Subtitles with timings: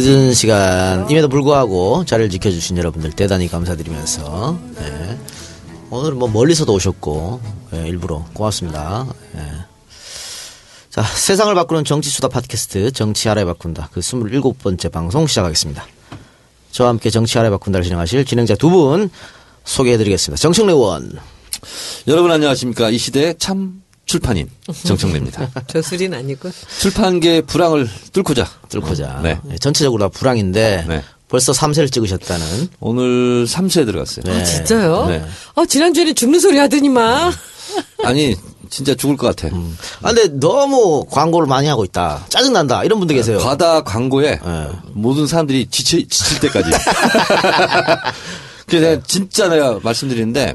[0.00, 5.18] 네, 늦은 시간임에도 불구하고 자리를 지켜주신 여러분들 대단히 감사드리면서, 네.
[5.90, 7.40] 오늘은 뭐 멀리서도 오셨고,
[7.72, 9.06] 네, 일부러 고맙습니다.
[9.34, 9.42] 네.
[10.88, 13.90] 자, 세상을 바꾸는 정치수다 팟캐스트, 정치 알아야 바꾼다.
[13.92, 15.86] 그 27번째 방송 시작하겠습니다.
[16.72, 19.10] 저와 함께 정치 알아야 바꾼다를 진행하실 진행자 두 분
[19.64, 20.40] 소개해드리겠습니다.
[20.40, 21.12] 정청래 의원.
[22.06, 22.88] 여러분 안녕하십니까.
[22.88, 24.50] 이 시대의 참 출판인
[24.82, 25.48] 정청래입니다.
[25.68, 26.50] 저술인 아니고.
[26.80, 28.44] 출판계 불황을 뚫고자.
[28.68, 29.20] 뚫고자.
[29.22, 29.38] 네.
[29.44, 31.04] 네, 전체적으로 다 불황인데, 네.
[31.28, 32.70] 벌써 3세를 찍으셨다는.
[32.80, 34.24] 오늘 3세에 들어갔어요.
[34.24, 34.42] 네.
[34.44, 35.06] 진짜요?
[35.06, 35.24] 네.
[35.54, 37.32] 어, 지난주에는 죽는 소리 하더니만.
[38.02, 38.34] 아니
[38.68, 39.54] 진짜 죽을 것 같아.
[40.02, 42.24] 아, 근데 너무 광고를 많이 하고 있다.
[42.30, 42.82] 짜증난다.
[42.82, 43.38] 이런 분들 계세요.
[43.38, 44.66] 과다 광고에 네.
[44.92, 46.68] 모든 사람들이 지치, 지칠 때까지.
[48.66, 50.54] 그래서 내가 진짜 내가 말씀드리는데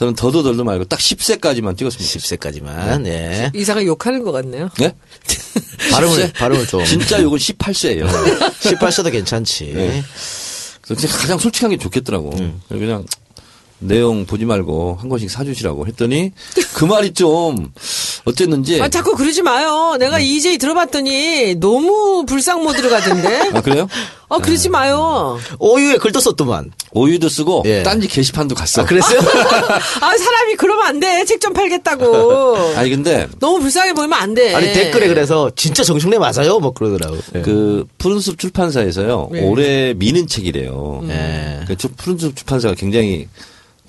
[0.00, 2.38] 저는 더도 덜도 말고 딱 10세까지만 찍었습니다.
[2.38, 3.52] 10세까지만, 예.
[3.54, 4.70] 이사가 욕하는 것 같네요.
[4.78, 4.94] 네?
[5.92, 6.82] 발음을, 발음을 좀.
[6.86, 8.06] 진짜 요건 18세예요.
[8.08, 9.74] 18세도 괜찮지.
[9.74, 10.02] 네.
[10.80, 12.30] 그래서 가장 솔직한 게 좋겠더라고.
[12.38, 12.62] 음.
[12.68, 13.04] 그냥
[13.80, 16.32] 내용 보지 말고 한 권씩 사주시라고 했더니
[16.74, 17.72] 그 말이 좀
[18.24, 18.80] 어쨌는지.
[18.80, 19.96] 아, 자꾸 그러지 마요.
[19.98, 20.24] 내가 네.
[20.24, 23.50] EJ 들어봤더니 너무 불상 모드로 가던데.
[23.54, 23.88] 아, 그래요?
[24.28, 25.38] 어, 그러지 마요.
[25.58, 26.70] 오유에 글도 썼더만.
[26.92, 27.82] 오유도 쓰고 예.
[27.82, 28.82] 딴지 게시판도 갔어.
[28.82, 29.18] 아, 그랬어요?
[30.00, 31.24] 아, 사람이 그러면 안 돼.
[31.24, 32.56] 책 좀 팔겠다고.
[32.76, 34.54] 아니 근데 너무 불쌍해 보이면 안 돼.
[34.54, 36.58] 아니, 댓글에 그래서 진짜 정청래 맞아요?
[36.60, 37.16] 뭐 그러더라고.
[37.36, 37.40] 예.
[37.40, 39.42] 그 푸른숲 출판사에서요 네.
[39.48, 41.02] 올해 미는 책이래요.
[41.08, 41.60] 예.
[41.66, 43.26] 그 저- 푸른숲 출판사가 굉장히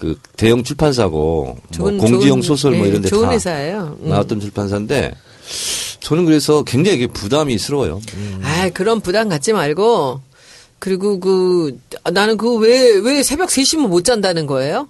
[0.02, 3.98] 그 대형 출판사고 뭐 좋은- 공지용 좋은- 소설 뭐 예, 이런 데 좋은 다 회사예요.
[4.02, 4.10] 음.
[4.10, 5.14] 나왔던 출판사인데
[6.00, 8.02] 저는 그래서 굉장히 이게 부담이 스러워요.
[8.42, 10.22] 아, 그런 부담 갖지 말고.
[10.80, 14.88] 그리고 그 아, 나는 그 왜 왜 새벽 3시면 못 잔다는 거예요?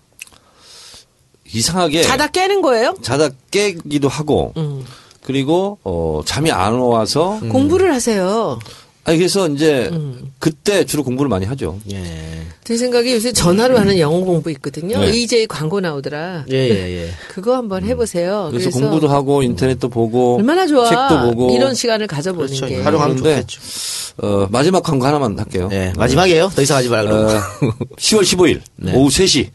[1.54, 2.96] 이상하게 자다 깨는 거예요?
[3.02, 4.86] 자다 깨기도 하고 음.
[5.24, 8.58] 그리고 어 잠이 안 와서 공부를 하세요.
[9.04, 10.32] 아니 그래서 이제 음.
[10.38, 11.80] 그때 주로 공부를 많이 하죠.
[11.92, 12.04] 예.
[12.64, 15.00] 제 생각에 요새 전화로 하는 영어 공부 있거든요.
[15.00, 15.10] 네.
[15.10, 16.46] EJ 광고 나오더라.
[16.52, 17.10] 예, 예, 예.
[17.28, 18.50] 그거 한번 해보세요.
[18.52, 20.88] 그래서, 공부도 하고 인터넷도 보고 얼마나 좋아.
[20.88, 22.68] 책도 보고 이런 시간을 가져보는 그렇죠.
[22.68, 22.82] 게.
[22.82, 23.60] 활용하면 좋겠죠.
[24.18, 25.70] 어, 마지막 광고 하나만 할게요.
[25.72, 25.94] 예.
[25.98, 26.52] 마지막이에요.
[26.56, 27.14] 더 이상 하지 말고.
[27.14, 27.28] 어,
[27.98, 28.94] 10월 15일 네.
[28.94, 29.50] 오후 3시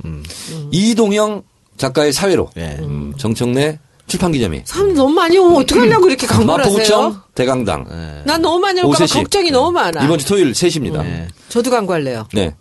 [0.72, 1.42] 이동영
[1.76, 2.76] 작가의 사회로 예.
[2.80, 7.22] 음, 정청래 출판기념회 사람 너무 많이 오면 어떡하려고 이렇게 마포구청 하세요?
[7.34, 9.14] 대강당 난 너무 많이 올까봐 3시.
[9.14, 10.04] 걱정이 너무 많아.
[10.04, 11.04] 이번 주 토요일 3시입니다.
[11.04, 11.28] 예.
[11.48, 12.28] 저도 광고할래요.
[12.34, 12.54] 네.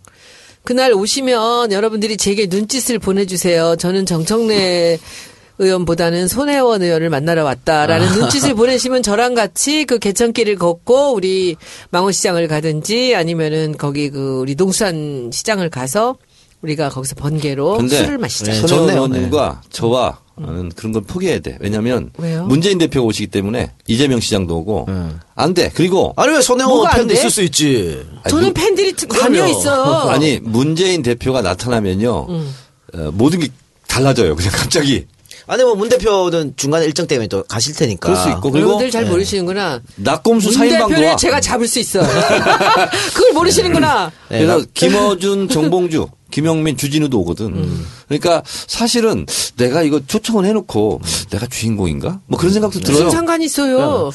[0.64, 3.76] 그날 오시면 여러분들이 제게 눈짓을 보내주세요.
[3.76, 4.98] 저는 정청래
[5.58, 11.56] 의원보다는 손혜원 의원을 만나러 왔다라는 눈짓을 보내시면 저랑 같이 그 개천길을 걷고 우리
[11.90, 16.16] 망원시장을 가든지 아니면은 거기 그 우리 농수산 시장을 가서
[16.60, 18.52] 우리가 거기서 번개로 술을 마시자.
[18.52, 18.58] 네.
[18.58, 18.96] 손혜원 좋네요.
[19.04, 21.56] 의원님과 저와 는 그런 건 포기해야 돼.
[21.60, 22.44] 왜냐하면 왜요?
[22.44, 25.18] 문재인 대표가 오시기 때문에 이재명 시장도 오고 음.
[25.34, 25.70] 안 돼.
[25.74, 27.14] 그리고 아니, 왜 손혜원 안 팬도 돼?
[27.14, 28.04] 있을 수 있지.
[28.22, 30.10] 아니, 저는 문- 팬들이 관여 있어.
[30.12, 32.54] 아니 문재인 대표가 나타나면요 음.
[32.94, 33.48] 어, 모든 게
[33.88, 34.36] 달라져요.
[34.36, 35.06] 그냥 갑자기
[35.48, 38.08] 아니, 뭐, 문 대표는 중간에 일정 때문에 또 가실 테니까.
[38.10, 39.80] 그럴 수 있고 그리고 여러분들 잘 모르시는구나.
[39.94, 41.16] 낙곰수 문 사인방도 대표를 와.
[41.16, 42.02] 제가 잡을 수 있어요.
[43.14, 44.10] 그걸 모르시는구나.
[44.28, 47.46] 네, 그래서 나- 김어준, 정봉주, 김영민, 주진우도 오거든.
[47.46, 47.86] 음.
[48.08, 49.24] 그러니까 사실은
[49.56, 52.20] 내가 이거 초청을 해놓고 내가 주인공인가?
[52.26, 53.04] 뭐 그런 생각도 들어요.
[53.04, 54.10] 무슨 상관이 있어요.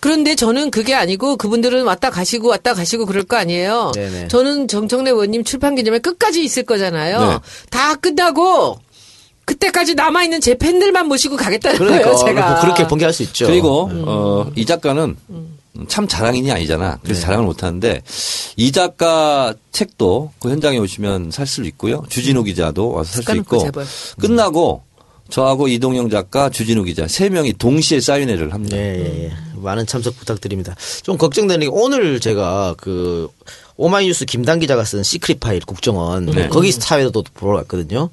[0.00, 3.92] 그런데 저는 그게 아니고 그분들은 왔다 가시고 왔다 가시고 그럴 거 아니에요.
[3.94, 4.28] 네네.
[4.28, 7.20] 저는 정청래 의원님 출판 기념회 끝까지 있을 거잖아요.
[7.26, 7.38] 네.
[7.70, 8.78] 다 끝나고
[9.46, 12.10] 그때까지 남아 있는 제 팬들만 모시고 가겠다는 그러니까.
[12.10, 12.26] 거예요.
[12.26, 13.46] 제가 뭐 그렇게 번개할 수 있죠.
[13.46, 14.04] 그리고 음.
[14.06, 15.16] 어, 이 작가는
[15.88, 16.98] 참 자랑인이 아니잖아.
[17.02, 17.24] 그래서 네.
[17.26, 18.02] 자랑을 못하는데
[18.56, 22.04] 이 작가 책도 그 현장에 오시면 살 수 있고요.
[22.08, 23.86] 주진우 기자도 와서 살 수 있고 재벌.
[24.20, 24.82] 끝나고
[25.30, 28.76] 저하고 이동영 작가, 주진우 기자 세 명이 동시에 사인회를 합니다.
[28.76, 29.32] 예, 예, 예.
[29.56, 30.74] 많은 참석 부탁드립니다.
[31.02, 33.28] 좀 걱정되는 게 오늘 제가 그
[33.76, 36.48] 오마이뉴스 김당 기자가 쓴 시크릿 파일 국정원 네.
[36.48, 38.10] 거기 사회도 보러 갔거든요.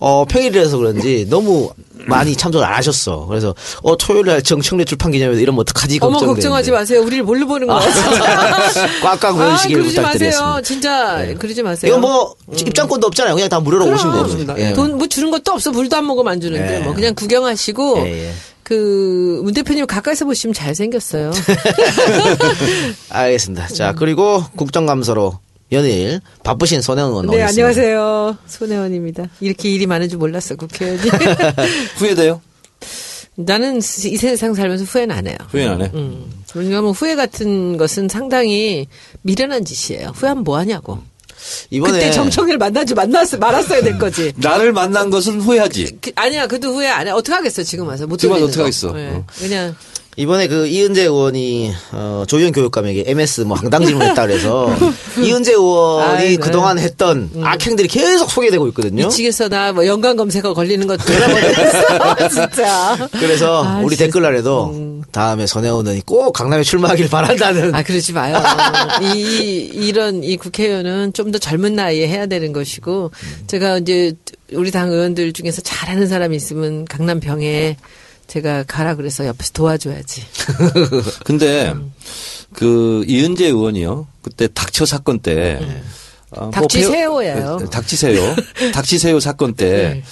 [0.00, 1.70] 어, 평일이라서 그런지 너무
[2.06, 3.26] 많이 참석을 안 하셨어.
[3.26, 6.34] 그래서 어, 토요일 날 정청래 출판 기념회 이러면 어떡하지 어머 걱정되는데.
[6.40, 7.02] 걱정하지 마세요.
[7.02, 7.80] 우리를 뭘로 보는 거야.
[9.02, 10.46] 꽉꽉 아, 모이시길 그러지 부탁드리겠습니다.
[10.46, 10.62] 마세요.
[10.62, 11.90] 진짜 그러지 마세요.
[11.90, 13.34] 이거 뭐 입장권도 없잖아요.
[13.34, 14.54] 그냥 다 무료로 오시면 됩니다.
[14.58, 14.72] 예.
[14.72, 15.70] 돈 뭐 주는 것도 없어.
[15.72, 16.78] 물도 안 먹으면 안 주는데 예.
[16.80, 18.32] 뭐 그냥 구경하시고 예, 예.
[18.62, 21.30] 그 문 대표님 가까이서 보시면 잘 생겼어요.
[23.10, 23.68] 알겠습니다.
[23.68, 25.38] 자 그리고 국정감사로
[25.70, 27.42] 연일 바쁘신 손혜원 의원 네.
[27.42, 28.38] 안녕하세요.
[28.46, 29.24] 손혜원입니다.
[29.40, 31.02] 이렇게 일이 많은 줄 몰랐어, 국회의원이.
[31.98, 32.40] 후회돼요?
[33.34, 33.80] 나는 이
[34.16, 35.36] 세상 살면서 후회는 안 해요.
[35.50, 35.90] 후회는 안 해?
[35.94, 36.24] 음.
[36.54, 38.86] 왜냐하면 후회 같은 것은 상당히
[39.22, 40.12] 미련한 짓이에요.
[40.14, 40.98] 후회하면 뭐 하냐고.
[41.70, 44.32] 이번에 그때 정청래를 만나지 만났어 말았어야 될 거지.
[44.40, 45.98] 나를 만난 것은 후회하지.
[46.00, 47.10] 그- 아니야, 그도 후회 안 해.
[47.12, 48.06] 어떻게 하겠어, 지금 와서.
[48.06, 48.92] 못 지금 와서 어떡하겠어.
[48.92, 48.98] 거.
[49.00, 49.06] 예.
[49.08, 49.24] 어.
[49.38, 49.76] 그냥
[50.18, 54.68] 이번에 그 이은재 의원이 어, 조희연 교육감에게 MS 뭐 황당 질문했다 그래서
[55.22, 56.36] 이은재 의원이 아이, 네.
[56.36, 59.04] 그동안 했던 악행들이 계속 소개되고 있거든요.
[59.06, 61.04] 미치겠어 나 뭐 연관 검색어 걸리는 것도
[62.30, 63.08] 진짜.
[63.12, 64.06] 그래서 아, 우리 진짜.
[64.06, 68.36] 댓글란에도 다음에 손혜원 의원이 꼭 강남에 출마하길 바란다는 아 그러지 마요.
[69.14, 73.10] 이, 이 이런 이 국회의원은 좀 더 젊은 나이에 해야 되는 것이고
[73.48, 74.14] 제가 이제
[74.54, 77.76] 우리 당 의원들 중에서 잘하는 사람이 있으면 강남 병에
[78.28, 80.22] 제가 가라 그래서 옆에서 도와줘야지.
[81.24, 81.74] 근데
[82.52, 84.06] 그 이은재 의원이요.
[84.22, 85.58] 그때 닥쳐 사건 때
[86.30, 87.34] 아, 뭐 닥치세요예요.
[87.58, 88.36] 배우- 닥치세요.
[88.72, 90.02] 닥치세요 사건 때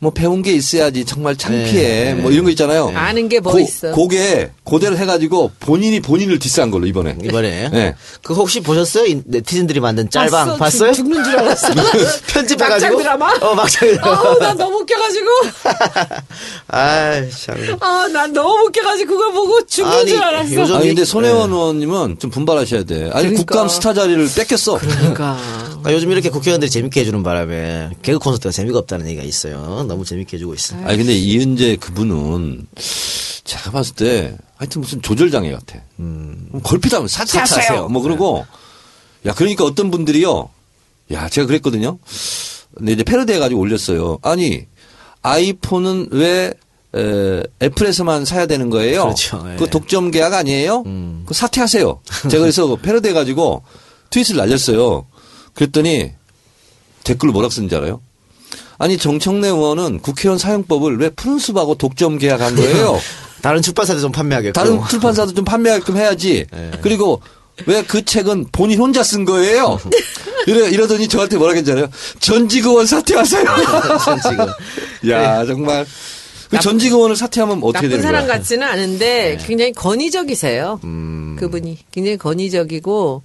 [0.00, 2.14] 뭐 배운 게 있어야지 정말 창피해.
[2.14, 2.92] 뭐 이런 거 있잖아요.
[2.94, 3.90] 아는 게뭐 고- 있어.
[3.92, 7.16] 그게 고대로 해가지고 본인이 본인을 디스한 걸로 이번에.
[7.24, 7.94] 이번에 네.
[8.22, 9.06] 그 혹시 보셨어요?
[9.06, 10.56] 이 네티즌들이 만든 짤방 봤어.
[10.56, 10.92] 봤어요?
[10.92, 11.68] 죽- 죽는 줄 알았어.
[12.32, 13.32] 편집해가지고 막장 드라마?
[13.40, 14.18] 어 막장 드라마.
[14.20, 15.26] 아우 난 너무 웃겨가지고
[16.68, 17.56] 아이 참.
[17.80, 20.54] 아난 너무 웃겨가지고 그걸 보고 죽는 아니, 줄 알았어.
[20.54, 21.04] 요즘- 아니 근데 네.
[21.04, 22.94] 손혜원 의원님은 좀 분발하셔야 돼.
[23.12, 23.38] 아니 그러니까.
[23.38, 24.78] 국감 스타 자리를 뺏겼어.
[24.78, 25.36] 그러니까
[25.80, 29.84] 그러니까 요즘 이렇게 국회의원들이 재밌게 해주는 바람에 개그 콘서트가 재미가 없다는 얘기가 있어요.
[29.88, 30.84] 너무 재밌게 해주고 있어요.
[30.86, 32.66] 아니 근데 이은재 그분은
[33.44, 35.80] 제가 봤을 때 하여튼 무슨 조절장애 같아.
[36.00, 36.50] 음.
[36.62, 37.88] 걸핏하면 사퇴하세요.
[37.88, 38.44] 뭐 그러고
[39.26, 40.48] 야 그러니까 어떤 분들이요.
[41.12, 41.98] 야 제가 그랬거든요.
[42.76, 44.18] 근데 이제 패러디 해가지고 올렸어요.
[44.22, 44.66] 아니
[45.22, 46.52] 아이폰은 왜
[46.94, 49.02] 에, 애플에서만 사야 되는 거예요?
[49.04, 49.44] 그렇죠.
[49.52, 49.56] 예.
[49.56, 50.82] 그 독점 계약 아니에요?
[51.26, 52.00] 그 사퇴하세요.
[52.30, 53.62] 제가 그래서 패러디 해가지고
[54.10, 55.06] 트윗을 날렸어요.
[55.58, 56.12] 그랬더니
[57.02, 58.00] 댓글로 뭐라고 쓰는지 알아요?
[58.78, 63.00] 아니 정청래 의원은 국회의원 사용법을 왜 푸른 숲하고 독점 계약한 거예요?
[63.42, 64.52] 다른 출판사도 좀 판매하겠고.
[64.52, 66.46] 다른 출판사도 좀 판매하게끔 해야지.
[66.80, 67.20] 그리고
[67.66, 69.80] 왜 그 책은 본인 혼자 쓴 거예요?
[70.46, 71.88] 이래, 이러더니 저한테 뭐라 했잖아요.
[72.20, 73.44] 전직 의원 사퇴하세요.
[74.30, 74.46] 지금.
[75.10, 75.84] 야 정말
[76.50, 78.36] 그 전직 의원을 사퇴하면 어떻게 나쁜 되는 사람 거야?
[78.36, 79.44] 같지는 않은데 네.
[79.44, 80.80] 굉장히 건의적이세요.
[80.84, 81.36] 음.
[81.38, 83.22] 그분이 굉장히 건의적이고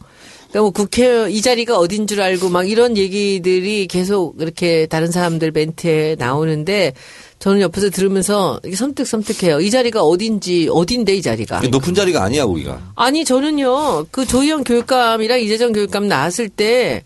[0.54, 5.50] 그러니까 뭐 국회 이 자리가 어딘 줄 알고 막 이런 얘기들이 계속 이렇게 다른 사람들
[5.50, 6.94] 멘트에 나오는데
[7.40, 9.60] 저는 옆에서 들으면서 이게 섬뜩섬뜩해요.
[9.62, 11.62] 이 자리가 어딘지 어딘데 이 자리가.
[11.62, 12.80] 높은 자리가 아니야 거기가.
[12.96, 17.04] 아니 저는요 그 조희영 교육감이랑 이재정 교육감 나왔을 때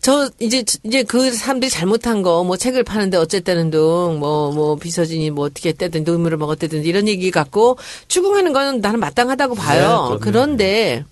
[0.00, 5.68] 저 이제 이제 그 사람들이 잘못한 거 뭐 책을 파는데 어쨌다는 둥뭐뭐 비서진이 뭐 어떻게
[5.68, 7.76] 했다든 눈물을 먹었다든 이런 얘기 갖고
[8.08, 10.18] 추궁하는 거는 나는 마땅하다고 봐요.
[10.20, 11.04] 그런데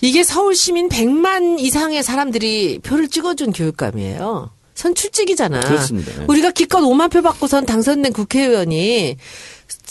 [0.00, 4.50] 이게 서울 시민 100만 이상의 사람들이 표를 찍어준 교육감이에요.
[4.78, 5.58] 선 출직이잖아.
[5.58, 6.12] 그렇습니다.
[6.16, 6.24] 네.
[6.28, 9.16] 우리가 기껏 5만 표 받고선 당선된 국회의원이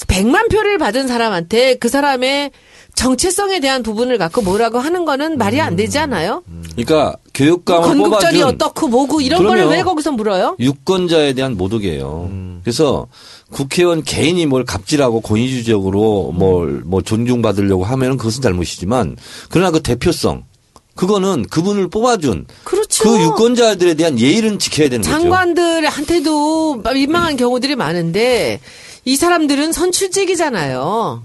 [0.07, 2.51] 100만 표를 받은 사람한테 그 사람의
[2.95, 6.41] 정체성에 대한 부분을 갖고 뭐라고 하는 거는 말이 안 되지 않아요?
[6.71, 9.45] 그러니까 교육감을 건국절이 뽑아준 어떻고 뭐고 이런.
[9.45, 10.55] 걸 왜 거기서 물어요?
[10.57, 12.31] 유권자에 대한 모독이에요.
[12.63, 13.07] 그래서
[13.51, 19.17] 국회의원 개인이 뭘 갑질하고 권위주의적으로 뭘, 뭐 존중받으려고 하면은 그것은 잘못이지만
[19.49, 20.45] 그러나 그 대표성
[20.95, 22.86] 그거는 그분을 뽑아준 그렇죠.
[23.01, 25.11] 그 유권자들에 대한 예의는 지켜야 되는 거죠.
[25.11, 28.59] 장관들한테도 민망한 경우들이 많은데
[29.05, 31.23] 이 사람들은 선출직이잖아요.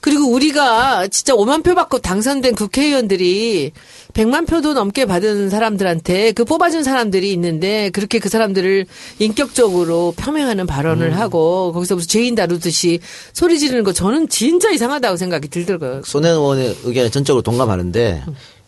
[0.00, 3.72] 그리고 우리가 진짜 5만 표 받고 당선된 국회의원들이
[4.14, 8.86] 100만 표도 넘게 받은 사람들한테 그 뽑아준 사람들이 있는데 그렇게 그 사람들을
[9.18, 13.00] 인격적으로 폄훼하는 발언을 하고 거기서 무슨 죄인 다루듯이
[13.34, 16.02] 소리 지르는 거 저는 진짜 이상하다고 생각이 들더라고요.
[16.04, 18.24] 손혜원 의원의 의견에 전적으로 동감하는데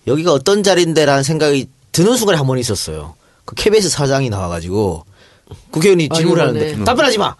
[0.06, 3.14] 여기가 어떤 자리인데라는 생각이 드는 순간에 한 번 있었어요.
[3.44, 5.04] 그 KBS 사장이 나와가지고
[5.70, 6.42] 국회의원이 아, 질문을.
[6.42, 7.34] 하는데 답변하지 마.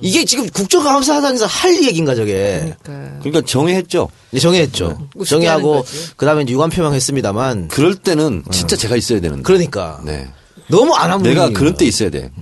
[0.00, 3.18] 이게 지금 국정감사장에서 할 얘기인가 저게 그러니까.
[3.20, 4.08] 그러니까 정의했죠.
[4.30, 4.40] 네,
[5.24, 6.10] 정의하고 하는 거지.
[6.16, 9.42] 그다음에 이제 유감 표명했습니다만 그럴 때는 진짜 제가 있어야 되는데.
[9.42, 10.28] 그러니까 네.
[10.68, 11.76] 너무 안 하면 내가 그런.
[11.76, 12.32] 때 있어야 돼.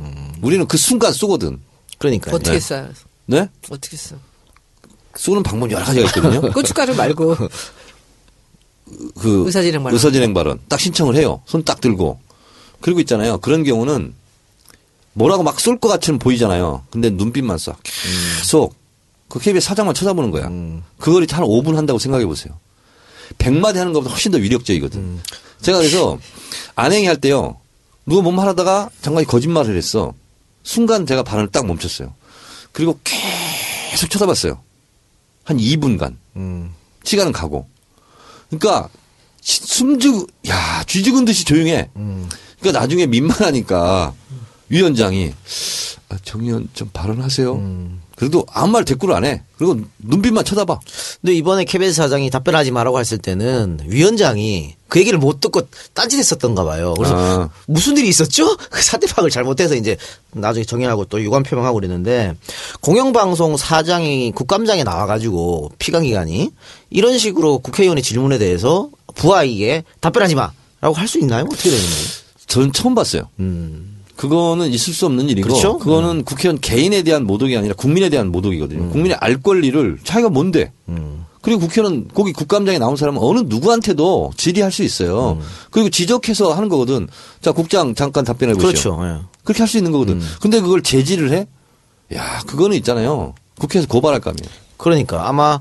[0.40, 1.60] 우리는 그 순간 쏘거든.
[1.98, 2.60] 그러니까 어떻게 네.
[2.60, 2.88] 써요?
[3.26, 3.48] 네?
[3.70, 4.16] 어떻게 써?
[5.16, 6.40] 쏘는 방법 여러 가지가 있거든요.
[6.52, 7.36] 고춧가루 말고
[9.18, 9.94] 그 의사진행 발언.
[9.94, 11.42] 의사진행 발언 딱 신청을 해요.
[11.46, 12.18] 손 딱 들고.
[12.80, 13.38] 그리고 있잖아요.
[13.38, 14.14] 그런 경우는
[15.14, 16.84] 뭐라고 막 쏠 것 같이는 보이잖아요.
[16.90, 17.74] 근데 눈빛만 쏴.
[17.82, 18.74] 계속
[19.28, 20.48] 그 KBS 사장만 쳐다보는 거야.
[20.98, 22.58] 그걸 한 5분 한다고 생각해 보세요.
[23.38, 25.20] 100마디 하는 것보다 훨씬 더 위력적이거든.
[25.62, 26.18] 제가 그래서
[26.76, 27.56] 안행이 할 때요.
[28.06, 30.12] 누가 뭔 말 하다가 장관이 거짓말을 했어.
[30.62, 32.12] 순간 제가 발언을 딱 멈췄어요.
[32.72, 34.60] 그리고 계속 쳐다봤어요.
[35.44, 36.16] 한 2분간.
[36.36, 36.74] 음.
[37.04, 37.66] 시간은 가고.
[38.58, 38.88] 그러니까
[39.40, 41.90] 시- 숨죽 야 쥐죽은 듯이 조용해.
[42.60, 44.14] 그러니까 나중에 민망하니까
[44.68, 45.32] 위원장이
[46.08, 47.54] 아, 정 의원 좀 발언하세요.
[48.16, 49.42] 그래도 아무 말 대꾸를 안 해.
[49.56, 50.78] 그리고 눈빛만 쳐다봐.
[51.20, 55.62] 근데 이번에 KBS 사장이 답변하지 말라고 했을 때는 위원장이 그 얘기를 못 듣고
[55.94, 56.94] 딴짓했었던가 봐요.
[56.96, 57.50] 그래서 아.
[57.66, 58.56] 무슨 일이 있었죠?
[58.70, 59.96] 그 사태 파악을 잘못해서 이제
[60.32, 62.36] 나중에 정연하고 또 유감 표명하고 그랬는데
[62.80, 66.50] 공영방송 사장이 국감장에 나와가지고 피감기관이
[66.90, 71.44] 이런 식으로 국회의원의 질문에 대해서 부하에게 답변하지 마라고 할 수 있나요?
[71.44, 72.06] 어떻게 되는 거예요?
[72.46, 73.28] 저는 처음 봤어요.
[74.16, 75.78] 그거는 있을 수 없는 일이고 그렇죠?
[75.78, 78.90] 그거는 국회의원 개인에 대한 모독이 아니라 국민에 대한 모독이거든요.
[78.90, 80.72] 국민의 알 권리를 자기가 뭔데?
[81.42, 85.38] 그리고 국회의원은 거기 국감장에 나온 사람은 어느 누구한테도 질의할 수 있어요.
[85.70, 87.08] 그리고 지적해서 하는 거거든.
[87.42, 88.96] 자, 국장 잠깐 답변해 보시죠.
[88.96, 89.06] 그렇죠.
[89.06, 89.20] 예.
[89.42, 90.22] 그렇게 할 수 있는 거거든.
[90.40, 91.46] 근데 그걸 제지를 해?
[92.14, 93.34] 야, 그거는 있잖아요.
[93.58, 94.48] 국회에서 고발할 감이에요.
[94.78, 95.60] 그러니까 아마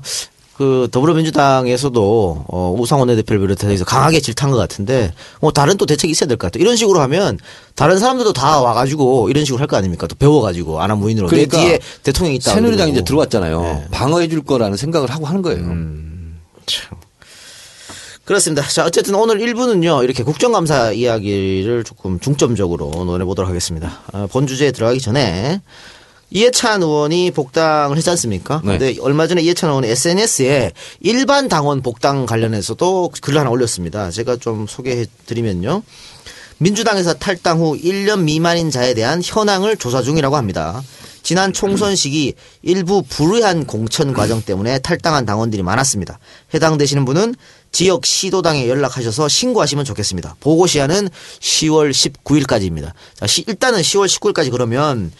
[0.56, 6.28] 그 더불어민주당에서도 어 우상원 대표를 비롯해서 강하게 질타한 것 같은데 뭐 다른 또 대책이 있어야
[6.28, 6.62] 될 것 같아요.
[6.62, 7.38] 이런 식으로 하면
[7.74, 10.06] 다른 사람들도 다 와가지고 이런 식으로 할 거 아닙니까?
[10.06, 12.52] 또 배워가지고 안한 무인으로 그러니까 내 뒤에 대통령이 있다.
[12.52, 13.02] 새누리당 이제.
[13.02, 13.62] 들어왔잖아요.
[13.62, 13.84] 네.
[13.90, 15.64] 방어해 줄 거라는 생각을 하고 하는 거예요.
[16.66, 16.98] 참.
[18.24, 18.66] 그렇습니다.
[18.68, 24.00] 자, 어쨌든 오늘 1부는요, 이렇게 국정감사 이야기를 조금 중점적으로 논해 보도록 하겠습니다.
[24.12, 25.60] 아, 본 주제에 들어가기 전에
[26.38, 28.60] 이해찬 의원이 복당을 했지 않습니까?
[28.64, 28.76] 네.
[28.76, 34.10] 근데 얼마 전에 이해찬 의원이 SNS에 일반 당원 복당 관련해서도 글을 하나 올렸습니다.
[34.10, 35.84] 제가 좀 소개해 드리면요.
[36.58, 40.82] 민주당에서 탈당 후 1년 미만인 자에 대한 현황을 조사 중이라고 합니다.
[41.22, 46.18] 지난 총선 시기 일부 불의한 공천 과정 때문에 탈당한 당원들이 많았습니다.
[46.52, 47.36] 해당되시는 분은
[47.70, 50.36] 지역 시도당에 연락하셔서 신고하시면 좋겠습니다.
[50.40, 51.08] 보고 시한은
[51.40, 52.92] 10월 19일까지입니다.
[53.14, 55.12] 자, 시- 일단은 10월 19일까지 그러면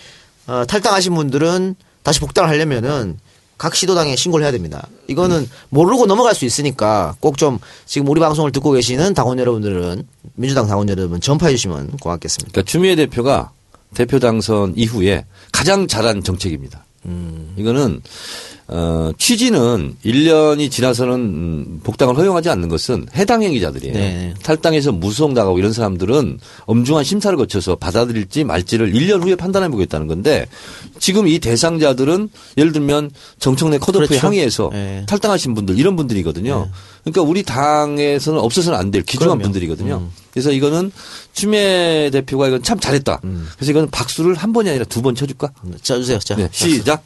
[0.46, 3.18] 어, 탈당하신 분들은 다시 복당을 하려면은
[3.56, 4.86] 각 시도당에 신고를 해야 됩니다.
[5.06, 10.66] 이거는 모르고 넘어갈 수 있으니까 꼭 좀 지금 우리 방송을 듣고 계시는 당원 여러분들은 민주당
[10.66, 12.50] 당원 여러분 전파해 주시면 고맙겠습니다.
[12.52, 13.50] 그러니까 추미애 대표가
[13.94, 16.84] 대표 당선 이후에 가장 잘한 정책입니다.
[17.56, 18.00] 이거는
[18.66, 23.92] 어, 취지는 1년이 지나서는 음, 복당을 허용하지 않는 것은 해당 행위자들이에요.
[23.94, 24.34] 네.
[24.42, 30.46] 탈당해서 무소송당하고 이런 사람들은 엄중한 심사를 거쳐서 받아들일지 말지를 1년 후에 판단해 보겠다는 건데
[30.98, 34.26] 지금 이 대상자들은 예를 들면 정청래 컷오프에 그렇죠.
[34.26, 35.04] 항의해서 네.
[35.06, 36.70] 탈당하신 분들 이런 분들이거든요.
[37.04, 39.42] 그러니까 우리 당에서는 없어서는 안 될 귀중한 그럼요.
[39.42, 40.08] 분들이거든요.
[40.30, 40.90] 그래서 이거는
[41.32, 43.20] 추미애 대표가 이건 참 잘했다.
[43.56, 45.50] 그래서 이거는 박수를 한 번이 아니라 두 번 쳐줄까?
[45.82, 46.18] 자 주세요.
[46.18, 46.34] 자.
[46.36, 47.02] 네, 시작.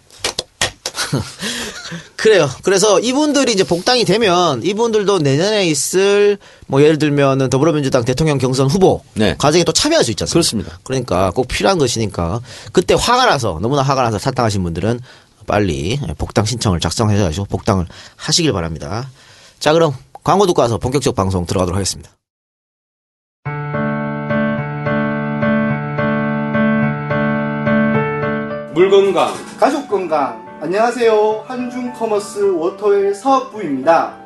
[2.17, 2.49] 그래요.
[2.63, 9.03] 그래서 이분들이 이제 복당이 되면 이분들도 내년에 있을 뭐 예를 들면은 더불어민주당 대통령 경선 후보
[9.15, 9.35] 네.
[9.39, 10.33] 과정에 또 참여할 수 있잖아요.
[10.33, 10.79] 그렇습니다.
[10.83, 12.41] 그러니까 꼭 필요한 것이니까
[12.73, 15.01] 그때 화가 나서 너무나 화가 나서 탈당하신 분들은
[15.47, 17.87] 빨리 복당 신청을 작성해 가지고 복당을
[18.17, 19.09] 하시길 바랍니다.
[19.59, 22.11] 자, 그럼 광고 듣고 와서 본격적 방송 들어가도록 하겠습니다.
[28.75, 34.17] 물 건강 가족 건강 안녕하세요 한중 커머스 워터웰 사업부입니다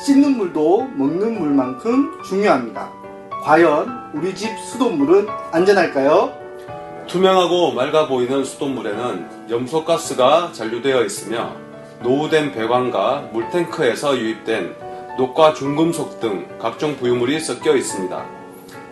[0.00, 2.90] 씻는 물도 먹는 물만큼 중요합니다
[3.44, 6.32] 과연 우리 집 수돗물은 안전할까요?
[7.06, 11.52] 투명하고 맑아 보이는 수돗물에는 염소가스가 잔류되어 있으며
[12.02, 14.74] 노후된 배관과 물탱크에서 유입된
[15.18, 18.26] 녹과 중금속 등 각종 부유물이 섞여 있습니다.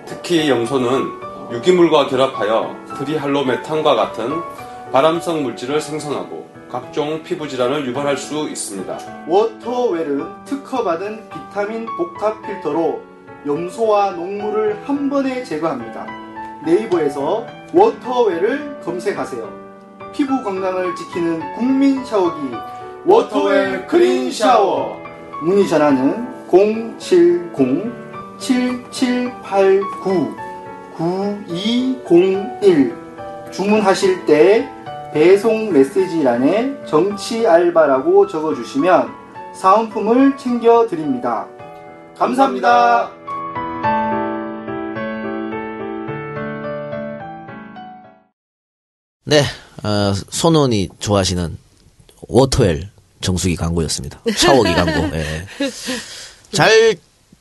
[0.06, 4.40] 특히 염소는 유기물과 결합하여 트리할로메탄과 같은
[4.92, 6.43] 발암성 물질을 생성하고
[6.74, 8.98] 각종 피부 질환을 유발할 수 있습니다.
[9.28, 13.00] 워터웰은 특허받은 비타민 복합 필터로
[13.46, 16.04] 염소와 녹물을 한 번에 제거합니다.
[16.66, 19.48] 네이버에서 워터웰을 검색하세요.
[20.12, 22.40] 피부 건강을 지키는 국민 샤워기
[23.04, 25.00] 워터웰 크린 샤워.
[25.44, 26.26] 문의 전화는
[30.98, 34.73] 070-7789-9201 주문하실 때
[35.14, 41.46] 배송 메시지란에 정치 알바라고 적어주시면 사은품을 챙겨드립니다.
[42.18, 43.12] 감사합니다.
[49.24, 49.44] 네,
[49.84, 51.58] 어, 손원이 좋아하시는
[52.26, 52.88] 워터웰
[53.20, 54.20] 정수기 광고였습니다.
[54.36, 55.16] 샤워기 광고.
[55.16, 55.46] 예.
[56.50, 56.96] 잘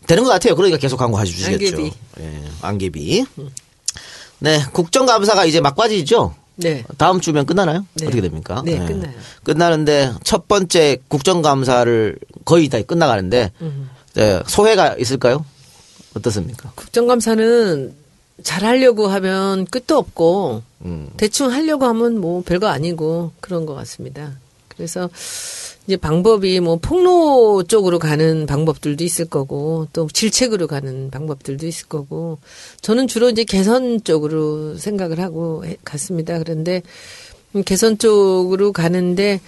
[0.05, 0.55] 되는 것 같아요.
[0.55, 1.75] 그러니까 계속 광고 해주시겠죠.
[1.75, 1.91] 안개비.
[2.19, 3.25] 예, 안개비.
[4.41, 6.42] 네, 국정감사가 이제 막바지죠.
[6.55, 6.83] 네.
[6.97, 7.85] 다음 주면 끝나나요?
[7.93, 8.05] 네.
[8.05, 8.61] 어떻게 됩니까?
[8.65, 8.85] 네, 예.
[8.85, 9.13] 끝나요.
[9.43, 13.89] 끝나는데 첫 번째 국정감사를 거의 다 끝나가는데 음.
[14.13, 15.45] 네, 소회가 있을까요?
[16.15, 16.71] 어떻습니까?
[16.75, 17.93] 국정감사는
[18.43, 21.09] 잘 하려고 하면 끝도 없고 음.
[21.17, 24.31] 대충 하려고 하면 뭐 별거 아니고 그런 것 같습니다.
[24.67, 25.09] 그래서
[25.85, 32.37] 이제 방법이 뭐 폭로 쪽으로 가는 방법들도 있을 거고 또 질책으로 가는 방법들도 있을 거고
[32.81, 36.39] 저는 주로 이제 개선 쪽으로 생각을 하고 해- 갔습니다.
[36.39, 36.81] 그런데
[37.55, 39.41] 음, 개선 쪽으로 가는데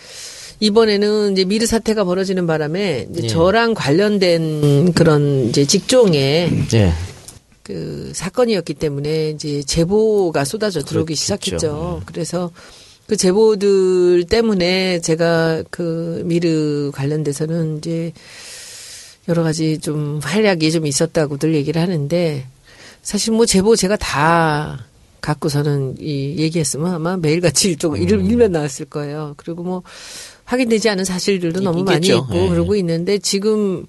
[0.59, 3.27] 이번에는 이제 미르 사태가 벌어지는 바람에 예.
[3.27, 6.93] 저랑 관련된 그런 이제 직종에 예.
[7.63, 11.21] 그 사건이었기 때문에 이제 제보가 쏟아져 들어오기 그렇겠죠.
[11.21, 12.01] 시작했죠.
[12.05, 12.51] 그래서
[13.07, 18.11] 그 제보들 때문에 제가 그 미르 관련돼서는 이제
[19.27, 22.45] 여러 가지 좀 활약이 좀 있었다고들 얘기를 하는데
[23.03, 24.85] 사실 뭐 제보 제가 다
[25.21, 29.33] 갖고서는 이 얘기했으면 아마 매일같이 일종 일 일면 나왔을 거예요.
[29.37, 29.81] 그리고 뭐
[30.45, 32.23] 확인되지 않은 사실들도 있- 너무 많이 있겠죠.
[32.23, 32.49] 있고 예.
[32.49, 33.85] 그러고 있는데 지금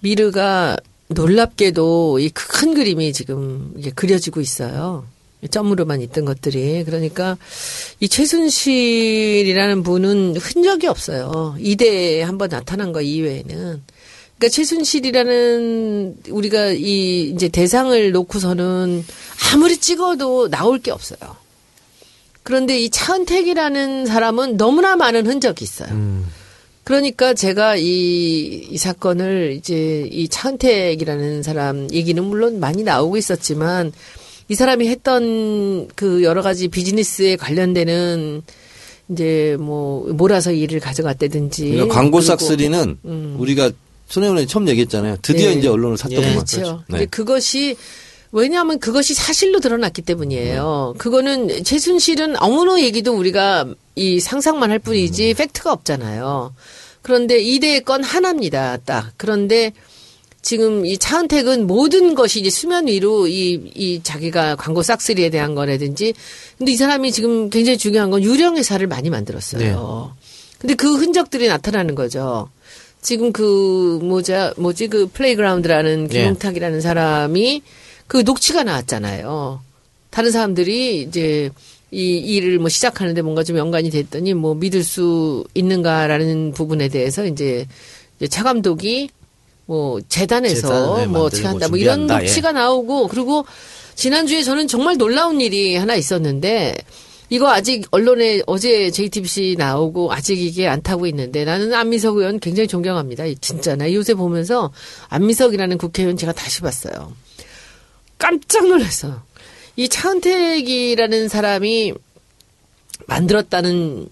[0.00, 0.76] 미르가
[1.08, 5.04] 놀랍게도 이 큰 그림이 지금 이게 그려지고 있어요.
[5.48, 6.84] 점으로만 있던 것들이.
[6.84, 7.36] 그러니까
[8.00, 11.56] 이 최순실이라는 분은 흔적이 없어요.
[11.58, 13.82] 이대에 한 번 나타난 거 이외에는.
[14.38, 19.04] 그러니까 최순실이라는 우리가 이 이제 대상을 놓고서는
[19.52, 21.18] 아무리 찍어도 나올 게 없어요.
[22.42, 25.90] 그런데 이 차은택이라는 사람은 너무나 많은 흔적이 있어요.
[26.84, 33.92] 그러니까 제가 이, 이 사건을 이제 이 차은택이라는 사람 얘기는 물론 많이 나오고 있었지만
[34.50, 38.42] 이 사람이 했던 그 여러 가지 비즈니스에 관련되는
[39.08, 42.98] 이제 뭐 몰아서 일을 가져갔다든지 그러니까 광고 싹쓸이는
[43.38, 43.70] 우리가
[44.08, 45.18] 손혜원이 처음 얘기했잖아요.
[45.22, 45.54] 드디어 네.
[45.54, 46.32] 이제 언론을 샀더구만.
[46.32, 46.82] 그렇죠.
[46.88, 47.06] 근데 네.
[47.06, 47.76] 그것이
[48.32, 50.96] 왜냐하면 그것이 사실로 드러났기 때문이에요.
[50.98, 56.52] 그거는 최순실은 어머너 얘기도 우리가 이 상상만 할 뿐이지 팩트가 없잖아요.
[57.02, 58.78] 그런데 이대의 건 하나입니다.
[58.78, 59.12] 딱.
[59.16, 59.72] 그런데
[60.42, 66.14] 지금 이 차은택은 모든 것이 이제 수면 위로 이, 이 자기가 광고 싹쓸이에 대한 거라든지
[66.56, 70.14] 근데 이 사람이 지금 굉장히 중요한 건 유령 회사를 많이 만들었어요.
[70.58, 72.48] 근데 그 흔적들이 나타나는 거죠.
[73.02, 76.18] 지금 그 뭐자 뭐지 그 플레이그라운드라는 예.
[76.18, 77.62] 김홍탁이라는 사람이
[78.06, 79.60] 그 녹취가 나왔잖아요.
[80.10, 81.50] 다른 사람들이 이제
[81.90, 87.66] 이 일을 뭐 시작하는데 뭔가 좀 연관이 됐더니 뭐 믿을 수 있는가라는 부분에 대해서 이제
[88.28, 89.08] 차 감독이
[89.70, 92.14] 뭐 재단에서 재단을 뭐 어떻게 한다 뭐 이런 예.
[92.14, 93.46] 녹취가 나오고 그리고
[93.94, 96.74] 지난주에 저는 정말 놀라운 일이 하나 있었는데
[97.28, 102.66] 이거 아직 언론에 어제 JTBC 나오고 아직 이게 안 타고 있는데 나는 안민석 의원 굉장히
[102.66, 103.22] 존경합니다.
[103.40, 104.72] 진짜 나 요새 보면서
[105.08, 107.12] 안민석이라는 국회의원 제가 다시 봤어요.
[108.18, 109.22] 깜짝 놀랐어.
[109.76, 111.94] 이 차은택이라는 사람이
[113.06, 114.08] 만들었다는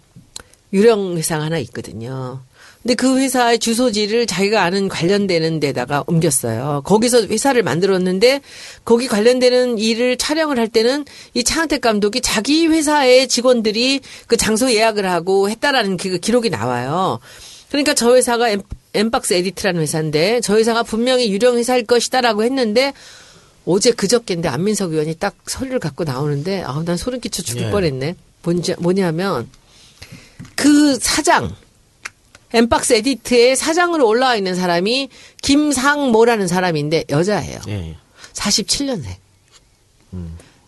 [0.72, 2.42] 유령 회사가 하나 있거든요.
[2.82, 6.82] 근데 그 회사의 주소지를 자기가 아는 관련되는 데다가 옮겼어요.
[6.84, 8.40] 거기서 회사를 만들었는데
[8.84, 15.10] 거기 관련되는 일을 촬영을 할 때는 이 차은택 감독이 자기 회사의 직원들이 그 장소 예약을
[15.10, 17.18] 하고 했다라는 그 기록이 나와요.
[17.68, 18.62] 그러니까 저 회사가 엔,
[18.94, 22.92] 엔박스 에디트라는 회사인데 저 회사가 분명히 유령 회사일 것이다라고 했는데
[23.66, 27.70] 어제 그저께인데 안민석 의원이 딱 서류를 갖고 나오는데 아우 난 소름 끼쳐 죽을 예.
[27.70, 28.16] 뻔했네.
[28.44, 29.48] 뭔지 뭐냐면
[30.54, 31.54] 그 사장
[32.52, 35.08] 엠박스 에디트의 사장으로 올라와 있는 사람이
[35.42, 37.60] 김상모라는 사람인데 여자예요.
[37.68, 37.96] 예.
[38.32, 39.16] 47년생.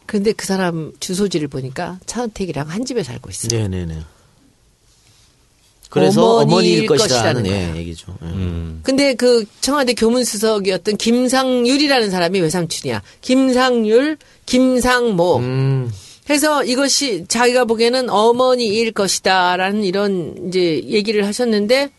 [0.07, 3.61] 그런데 그 사람 주소지를 보니까 차은택이랑 한 집에 살고 있어요.
[3.61, 4.01] 네네네.
[5.89, 7.79] 그래서 어머니일 어머니일 것이라는 것이라는 예.
[7.81, 8.17] 얘기죠.
[8.23, 8.27] 예.
[8.27, 8.81] 음.
[8.83, 13.03] 근데 그 청와대 교문수석이었던 김상율이라는 사람이 외삼촌이야.
[13.21, 14.17] 김상율,
[14.47, 15.37] 김상모.
[15.39, 15.93] 음,
[16.31, 21.91] 해서 이것이 자기가 보기에는 어머니일 것이다라는 이런 이제 얘기를 하셨는데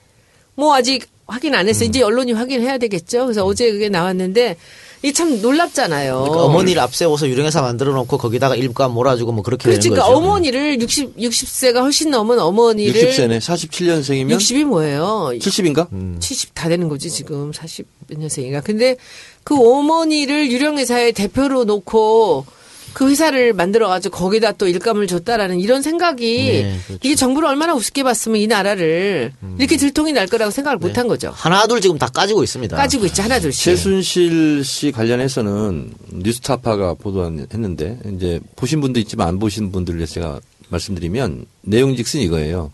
[0.55, 1.87] 뭐 아직 확인 안 했어요.
[1.87, 3.25] 이제 언론이 확인해야 되겠죠.
[3.25, 4.57] 그래서 어제 그게 나왔는데
[5.03, 6.19] 이 참 놀랍잖아요.
[6.21, 9.89] 그러니까 어머니를 앞세워서 유령회사 만들어 놓고 거기다가 일감 몰아주고 뭐 그렇게 그렇지.
[9.89, 10.25] 되는 그러니까 거죠.
[10.27, 13.39] 어머니를 60 60세가 훨씬 넘은 어머니를 60세네.
[13.39, 15.31] 47년생이면 60이 뭐예요?
[15.39, 15.87] 70인가?
[16.19, 17.85] 70다 되는 거지 지금 40몇
[18.19, 18.61] 년생인가.
[18.61, 18.95] 근데
[19.43, 22.45] 그 어머니를 유령회사의 대표로 놓고
[22.93, 26.99] 그 회사를 만들어 가지고 거기다 또 일감을 줬다라는 이런 생각이 네, 그렇죠.
[27.03, 31.31] 이게 정부를 얼마나 우습게 봤으면 이 나라를 이렇게 들통이 날 거라고 생각을 못한 거죠.
[31.33, 32.75] 하나둘 지금 다 까지고 있습니다.
[32.75, 33.63] 까지고 있지 하나 둘씩.
[33.63, 41.45] 최순실 씨 관련해서는 뉴스타파가 보도했는데 이제 보신 분도 있지만 안 보신 분들을 위해서 제가 말씀드리면
[41.63, 42.71] 내용즉슨 이거예요.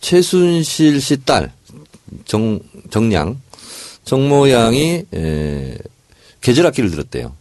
[0.00, 1.50] 최순실 씨 딸
[2.26, 3.40] 정 정량
[4.04, 5.78] 정모 양이 에,
[6.42, 7.34] 계절학기를 들었대요.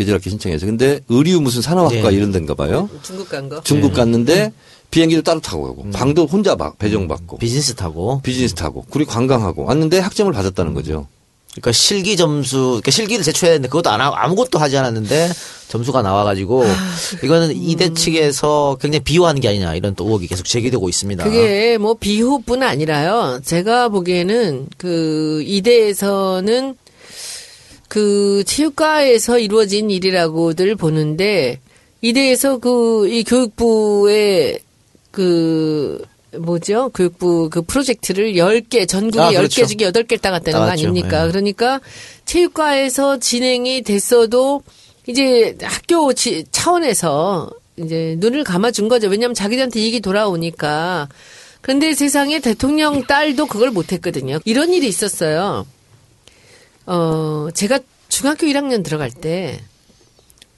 [0.00, 2.16] 계절학기 신청해서 근데 의류 무슨 산업학과 네.
[2.16, 2.88] 이런 데인가 봐요.
[3.02, 3.62] 중국 간 거.
[3.62, 4.52] 중국 갔는데
[4.90, 8.20] 비행기도 따로 타고 가고 방도 혼자 막 배정받고 비즈니스 타고.
[8.22, 11.06] 비즈니스 타고 그리고 관광하고 왔는데 학점을 받았다는 거죠.
[11.52, 15.30] 그러니까 실기 점수, 그러니까 실기를 제출해야 되는데 그것도 안 하고 아무것도 하지 않았는데
[15.68, 16.64] 점수가 나와가지고
[17.24, 21.24] 이거는 이대 측에서 굉장히 비호하는 게 아니냐 이런 또 의혹이 계속 제기되고 있습니다.
[21.24, 23.40] 그게 뭐 비호뿐 아니라요.
[23.44, 26.76] 제가 보기에는 그 이대에서는
[27.90, 31.58] 그 체육과에서 이루어진 일이라고들 보는데
[32.02, 34.60] 이대에서 그 이 교육부의
[35.10, 36.00] 그
[36.38, 36.90] 뭐죠?
[36.94, 39.66] 교육부 그 프로젝트를 10개, 전국에 아, 10개 그렇죠.
[39.66, 40.82] 중에 8개 따갔다는 거 따갔죠.
[40.86, 41.24] 아닙니까?
[41.26, 41.30] 예.
[41.32, 41.80] 그러니까
[42.26, 44.62] 체육과에서 진행이 됐어도
[45.08, 49.08] 이제 학교 지- 차원에서 이제 눈을 감아준 거죠.
[49.08, 51.08] 왜냐하면 자기들한테 이익이 돌아오니까.
[51.62, 54.38] 그런데 세상에 대통령 딸도 그걸 못했거든요.
[54.44, 55.66] 이런 일이 있었어요.
[56.90, 59.60] 어, 제가 중학교 1학년 들어갈 때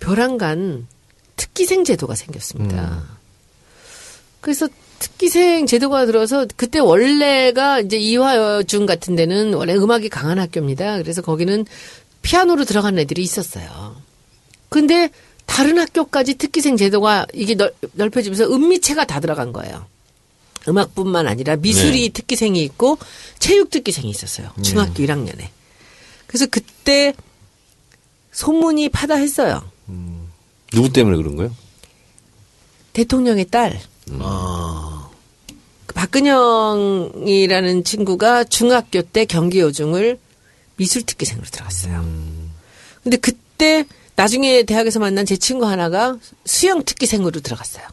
[0.00, 0.86] 벼랑간
[1.36, 3.04] 특기생 제도가 생겼습니다.
[4.40, 4.66] 그래서
[4.98, 10.96] 특기생 제도가 들어서 그때 원래가 이제 이화여중 같은 데는 원래 음악이 강한 학교입니다.
[10.98, 11.66] 그래서 거기는
[12.22, 13.96] 피아노로 들어간 애들이 있었어요.
[14.70, 15.10] 근데
[15.44, 19.84] 다른 학교까지 특기생 제도가 이게 넓, 넓혀지면서 음미체가 다 들어간 거예요.
[20.66, 22.96] 음악뿐만 아니라 미술이 특기생이 있고
[23.38, 24.50] 체육 특기생이 있었어요.
[24.62, 25.48] 중학교 1학년에.
[26.32, 27.12] 그래서 그때
[28.32, 29.62] 소문이 파다했어요.
[30.72, 31.54] 누구 때문에 그런 거예요?
[32.94, 33.78] 대통령의 딸.
[34.18, 35.10] 아,
[35.84, 40.18] 그 박근영이라는 친구가 중학교 때 경기여중을
[40.76, 42.02] 미술특기생으로 들어갔어요.
[43.02, 43.84] 근데 그때
[44.16, 46.16] 나중에 대학에서 만난 제 친구 하나가
[46.46, 47.84] 수영특기생으로 들어갔어요.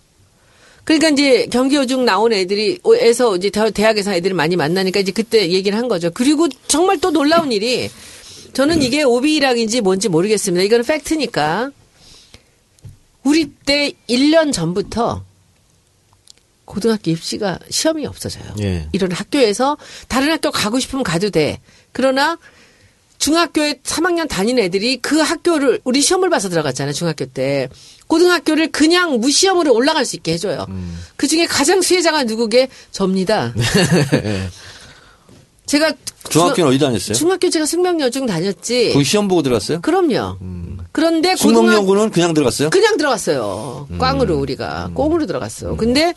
[0.86, 5.78] 그러니까 이제 경기여중 나온 애들이 에서 이제 대- 대학에서 애들을 많이 만나니까 이제 그때 얘기를
[5.78, 6.10] 한 거죠.
[6.12, 7.90] 그리고 정말 또 놀라운 일이
[8.54, 10.64] 저는 이게 오비락인지 뭔지 모르겠습니다.
[10.64, 11.72] 이거는 팩트니까
[13.24, 15.24] 우리 때 1년 전부터
[16.66, 18.46] 고등학교 입시가 시험이 없어져요.
[18.62, 18.88] 예.
[18.92, 21.60] 이런 학교에서 다른 학교 가고 싶으면 가도 돼.
[21.92, 22.38] 그러나
[23.18, 26.94] 중학교에 3학년 다니는 애들이 그 학교를 우리 시험을 봐서 들어갔잖아요.
[26.94, 27.68] 중학교 때.
[28.08, 30.66] 고등학교를 그냥 무시험으로 올라갈 수 있게 해줘요.
[31.16, 32.70] 그 중에 가장 수혜자가 누구게?
[32.92, 33.54] 접니다.
[35.70, 35.94] 제가
[36.30, 37.14] 중학교는 어디 다녔어요?
[37.14, 38.90] 중학교 제가 승명여중 다녔지.
[38.92, 39.82] 거기 시험 보고 들어갔어요?
[39.82, 40.38] 그럼요.
[40.92, 42.72] 그런데 고등학교 숙명연구는 그냥 들어갔어요?
[42.72, 43.88] 그냥 들어갔어요.
[44.00, 45.76] 꽝으로 우리가 꽁으로 들어갔어.
[45.76, 46.16] 근데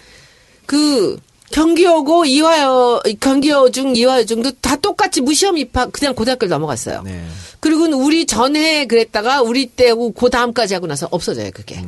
[0.65, 1.19] 그
[1.51, 7.03] 경기여고 이화여 경기여중 이화여중도 다 똑같이 무시험 입학 그냥 고등학교를 넘어갔어요.
[7.03, 7.23] 네.
[7.61, 11.85] 그리고 우리 전에 그랬다가 우리 때하고 그 다음까지 하고 나서 없어져요 그게.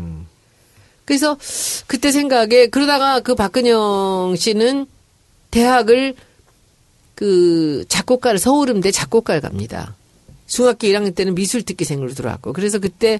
[1.06, 1.38] 그래서
[1.86, 4.84] 그때 생각에 그러다가 그 박근영 씨는
[5.50, 6.14] 대학을
[7.14, 9.94] 그 작곡가를 서울음대 작곡가를 갑니다.
[10.46, 13.18] 중학교 1학년 때는 미술 특기생으로 들어왔고 그래서 그때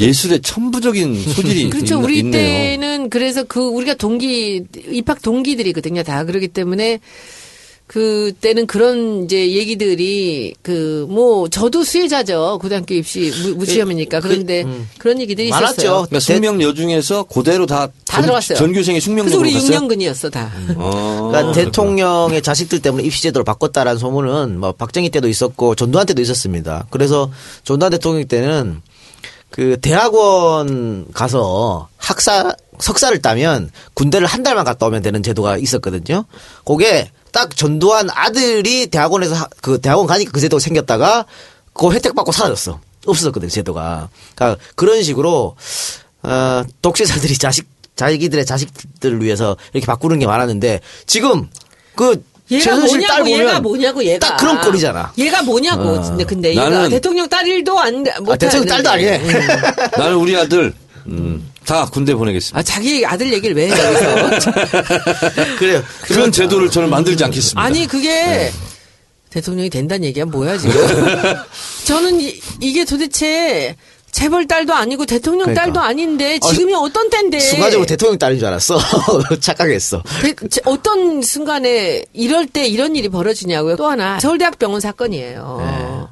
[0.00, 2.00] 예술의 천부적인 소질이 그렇죠.
[2.00, 2.32] 있, 우리 있네요.
[2.32, 6.02] 때는 그래서 그 우리가 동기 입학 동기들이거든요.
[6.02, 6.98] 다 그러기 때문에
[7.86, 12.58] 그 때는 그런 이제 얘기들이 그 뭐 저도 수혜자죠.
[12.60, 14.64] 고등학교 입시 무, 무시험이니까 그런데
[14.98, 15.72] 그런 얘기들이 많았죠.
[15.72, 15.90] 있었어요.
[16.06, 18.58] 그러니까 숙명 여중에서 그대로 다, 다 전, 들어갔어요.
[18.58, 19.78] 전교생이 숙명여로 우리 갔어요.
[19.78, 20.50] 6년근이었어 다.
[20.76, 26.20] 어, 그러니까 대통령의 자식들 때문에 입시 제도를 바꿨다라는 소문은 뭐 박정희 때도 있었고 전두환 때도
[26.22, 26.86] 있었습니다.
[26.90, 27.30] 그래서
[27.64, 28.82] 전두환 대통령 때는
[29.50, 36.24] 그 대학원 가서 학사 석사를 따면 군대를 한 달만 갔다 오면 되는 제도가 있었거든요.
[36.64, 41.24] 그게 딱 전두환 아들이 대학원에서 하- 그 대학원 가니까 그 제도가 생겼다가
[41.72, 42.80] 그거 혜택 받고 사라졌어.
[43.06, 44.08] 없어졌거든요, 제도가.
[44.34, 45.56] 그러니까 그런 식으로
[46.22, 51.48] 어, 독재자들이 자식 자기들의 자식들을 위해서 이렇게 바꾸는 게 많았는데 지금
[51.94, 55.12] 그 얘가 뭐냐고 보면 얘가 뭐냐고 얘가 딱 그런 꼴이잖아.
[55.18, 59.18] 얘가 뭐냐고 근데 근데 얘가 대통령 딸 일도 안 아, 못 대통령 딸도 아니네.
[59.96, 60.72] 나는 우리 아들
[61.08, 62.58] 음, 다 군대 보내겠습니다.
[62.58, 64.50] 아 자기 아들 얘기를 왜 해, 여기서.
[65.58, 65.82] 그래요.
[66.02, 67.60] 그런 제도를 저는 만들지 않겠습니다.
[67.60, 68.50] 아니 그게
[69.30, 70.74] 대통령이 된다는 얘기야 뭐야 지금?
[71.84, 73.76] 저는 이, 이게 도대체
[74.12, 75.64] 재벌 딸도 아니고 대통령 그러니까.
[75.64, 77.40] 딸도 아닌데 지금이 어, 떤 때인데?
[77.40, 78.78] 순간적으로 대통령 딸인 줄 알았어.
[79.40, 80.04] 착각했어.
[80.22, 83.74] 대- 제- 어떤 순간에 이럴 때 이런 일이 벌어지냐고요.
[83.74, 86.08] 또 하나 서울대학병원 사건이에요.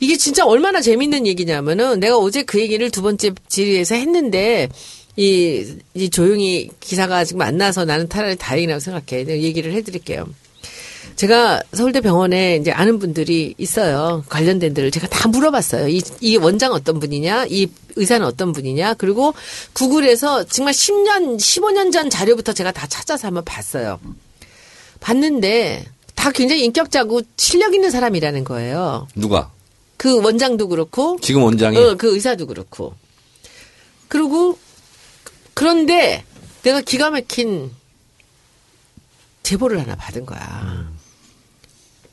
[0.00, 0.06] 네.
[0.06, 4.68] 이게 진짜 얼마나 재밌는 얘기냐면은 내가 어제 그 얘기를 두 번째 질의에서 했는데
[5.16, 9.24] 이, 이 조용히 기사가 지금 안 나서 나는 차라리 다행이라고 생각해.
[9.24, 10.26] 내가 얘기를 해드릴게요.
[11.16, 14.24] 제가 서울대 병원에 이제 아는 분들이 있어요.
[14.30, 15.88] 관련된 데를 제가 다 물어봤어요.
[15.88, 19.34] 이, 이 원장 어떤 분이냐, 이 의사는 어떤 분이냐, 그리고
[19.74, 24.00] 구글에서 정말 10년, 15년 전 자료부터 제가 다 찾아서 한번 봤어요.
[25.00, 25.84] 봤는데
[26.14, 29.06] 다 굉장히 인격자고 실력 있는 사람이라는 거예요.
[29.14, 29.50] 누가?
[30.00, 32.94] 그 원장도 그렇고, 지금 원장이 어, 그 의사도 그렇고.
[34.08, 34.58] 그리고
[35.52, 36.24] 그런데
[36.62, 37.70] 내가 기가 막힌
[39.42, 40.90] 제보를 하나 받은 거야.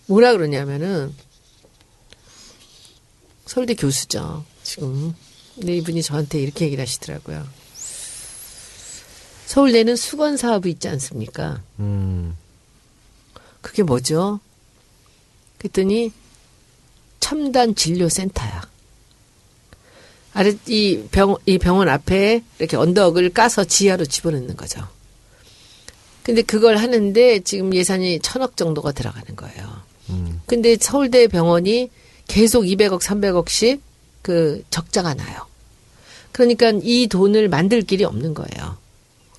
[0.08, 1.16] 뭐라 그러냐면은
[3.46, 4.44] 서울대 교수죠.
[4.64, 5.16] 지금.
[5.56, 7.48] 근데 이분이 저한테 이렇게 얘기를 하시더라고요.
[9.46, 11.62] 서울대는 수건 사업이 있지 않습니까?
[13.62, 14.42] 그게 뭐죠?
[15.60, 16.12] 그랬더니
[17.28, 18.62] 첨단 진료 센터야.
[20.34, 24.88] 아래 이 병, 이 병원 앞에 이렇게 언덕을 까서 지하로 집어넣는 거죠.
[26.24, 29.82] 근데 그걸 하는데 지금 예산이 천억 정도가 들어가는 거예요.
[30.46, 31.90] 근데 서울대 병원이
[32.30, 33.82] 계속 200억, 300억씩
[34.22, 35.46] 그 적자가 나요.
[36.32, 38.78] 그러니까 이 돈을 만들 길이 없는 거예요.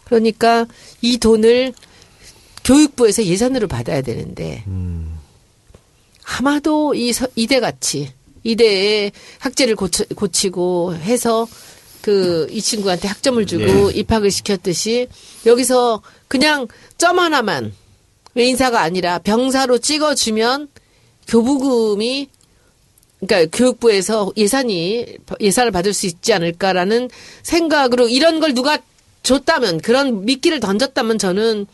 [0.05, 0.67] 그러니까
[1.01, 1.73] 이 돈을
[2.65, 4.63] 교육부에서 예산으로 받아야 되는데
[6.37, 8.11] 아마도 이 서- 이대 같이
[8.45, 11.47] 이대에 학제를 고치, 고치고 해서
[12.03, 15.09] 그 이 친구한테 학점을 주고 입학을 시켰듯이
[15.45, 17.73] 여기서 그냥 점 하나만
[18.35, 20.69] 외인사가 아니라 병사로 찍어주면
[21.27, 22.29] 교부금이
[23.21, 27.11] 그러니까 교육부에서 예산이 예산을 받을 수 있지 않을까라는
[27.43, 28.79] 생각으로 이런 걸 누가
[29.25, 31.67] 줬다면 그런 미끼를 던졌다면 저는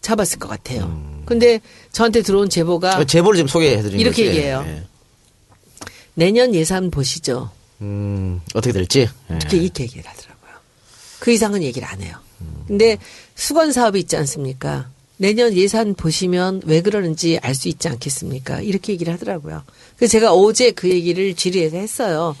[0.00, 1.17] 잡았을 것 같아요.
[1.28, 1.60] 근데
[1.92, 4.36] 저한테 들어온 제보가 제보를 지금 소개해 드리는 이렇게 거지.
[4.36, 4.64] 얘기해요.
[4.66, 4.82] 예.
[6.14, 7.50] 내년 예산 보시죠.
[7.80, 9.00] 음, 어떻게 될지.
[9.30, 9.34] 예.
[9.36, 10.50] 이렇게 이렇게 얘기를 하더라고요.
[11.20, 12.16] 그 이상은 얘기를 안 해요.
[12.66, 12.98] 근데
[13.34, 14.88] 수건 사업이 있지 않습니까?
[15.16, 18.60] 내년 예산 보시면 왜 그러는지 알 수 있지 않겠습니까?
[18.60, 19.64] 이렇게 얘기를 하더라고요.
[19.96, 22.36] 그래서 제가 어제 그 얘기를 질의해서 했어요.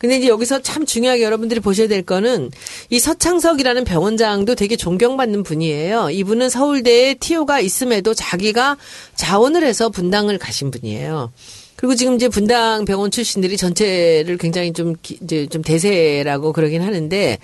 [0.00, 2.50] 근데 이제 여기서 참 중요하게 여러분들이 보셔야 될 거는
[2.88, 6.08] 이 서창석이라는 병원장도 되게 존경받는 분이에요.
[6.08, 8.78] 이분은 서울대에 TO가 있음에도 자기가
[9.14, 11.32] 자원을 해서 분당을 가신 분이에요.
[11.76, 17.36] 그리고 지금 이제 분당 병원 출신들이 전체를 굉장히 좀, 기- 이제 좀 대세라고 그러긴 하는데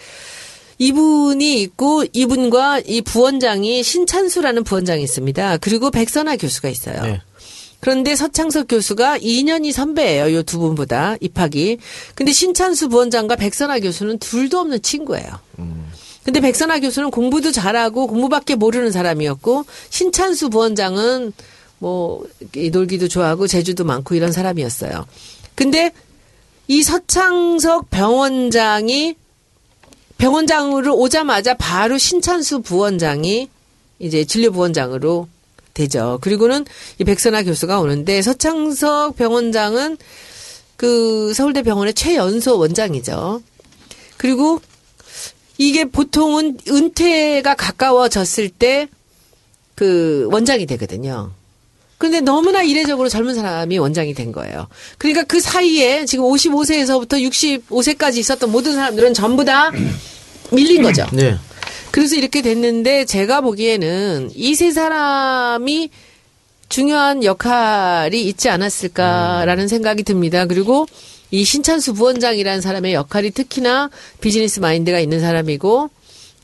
[0.78, 5.58] 이분이 있고 이분과 이 부원장이 신찬수라는 부원장이 있습니다.
[5.58, 7.02] 그리고 백선아 교수가 있어요.
[7.02, 7.20] 네.
[7.86, 10.34] 그런데 서창석 교수가 2년이 선배예요.
[10.34, 11.78] 요 두 분보다 입학이.
[12.16, 15.28] 근데 신찬수 부원장과 백선아 교수는 둘도 없는 친구예요.
[16.24, 21.32] 근데 백선아 교수는 공부도 잘하고 공부밖에 모르는 사람이었고 신찬수 부원장은
[21.78, 25.06] 뭐이 놀기도 좋아하고 재주도 많고 이런 사람이었어요.
[25.54, 25.92] 근데
[26.66, 29.14] 이 서창석 병원장이
[30.18, 33.48] 병원장으로 오자마자 바로 신찬수 부원장이
[34.00, 35.28] 이제 진료 부원장으로
[35.76, 36.18] 되죠.
[36.22, 36.64] 그리고는
[36.98, 39.96] 이 백선아 교수가 오는데 서창석 병원장은
[40.76, 43.42] 그 서울대 병원의 최연소 원장이죠.
[44.16, 44.60] 그리고
[45.58, 48.88] 이게 보통은 은퇴가 가까워졌을 때
[49.76, 51.30] 그 원장이 되거든요.
[51.98, 54.66] 근데 너무나 이례적으로 젊은 사람이 원장이 된 거예요.
[54.98, 57.22] 그러니까 그 사이에 지금 55세에서부터
[57.70, 59.70] 65세까지 있었던 모든 사람들은 전부 다
[60.50, 61.06] 밀린 거죠.
[61.12, 61.36] 네.
[61.96, 65.88] 그래서 이렇게 됐는데 제가 보기에는 이 세 사람이
[66.68, 70.44] 중요한 역할이 있지 않았을까라는 생각이 듭니다.
[70.44, 70.86] 그리고
[71.30, 73.88] 이 신찬수 부원장이라는 사람의 역할이 특히나
[74.20, 75.88] 비즈니스 마인드가 있는 사람이고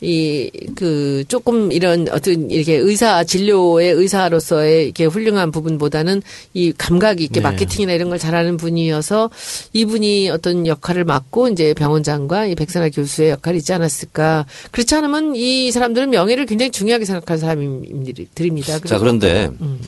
[0.03, 6.23] 이 그 조금 이런 어떤 이렇게 의사 진료의 의사로서의 이렇게 훌륭한 부분보다는
[6.55, 7.41] 이 감각이 있게 네.
[7.41, 9.31] 마케팅이나 이런 걸 잘하는 분이어서
[9.73, 14.47] 이분이 어떤 역할을 맡고 이제 병원장과 이 백선아 교수의 역할이 있지 않았을까.
[14.71, 18.81] 그렇지 않으면 이 사람들은 명예를 굉장히 중요하게 생각하는 사람들입니다.
[18.81, 19.79] 자, 그런데 음,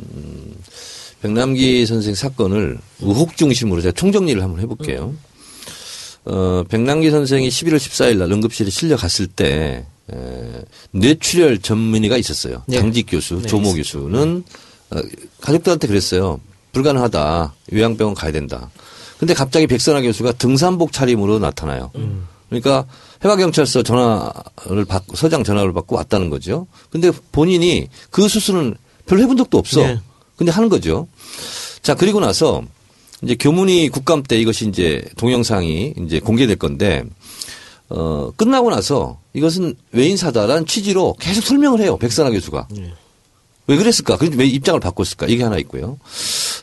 [1.22, 5.14] 백남기 선생 사건을 의혹 중심으로 제가 총정리를 한번 해볼게요.
[6.26, 9.93] 어, 백남기 선생이 11월 14일 날 응급실에 실려 갔을 때 에,
[10.92, 12.62] 뇌출혈 전문의가 있었어요.
[12.66, 12.78] 네.
[12.78, 14.44] 장직 교수, 네, 조모 교수는
[14.90, 14.96] 어,
[15.40, 16.40] 가족들한테 그랬어요.
[16.72, 17.54] 불가능하다.
[17.72, 18.70] 요양병원 가야 된다.
[19.18, 21.90] 근데 갑자기 백선아 교수가 등산복 차림으로 나타나요.
[22.48, 22.86] 그러니까
[23.24, 26.66] 해화경찰서 전화를 받고 서장 전화를 받고 왔다는 거죠.
[26.90, 29.80] 근데 본인이 그 수술은 별로 해본 적도 없어.
[29.80, 29.98] 네.
[30.36, 31.08] 근데 하는 거죠.
[31.82, 32.62] 자 그리고 나서
[33.22, 37.04] 이제 교문위 국감 때 이것이 이제 동영상이 이제 공개될 건데
[37.90, 41.96] 어 끝나고 나서 이것은 외인사다라는 취지로 계속 설명을 해요.
[41.98, 42.68] 백선아 교수가.
[43.66, 44.16] 왜 그랬을까?
[44.18, 45.26] 그왜 입장을 바꿨을까?
[45.26, 45.98] 이게 하나 있고요.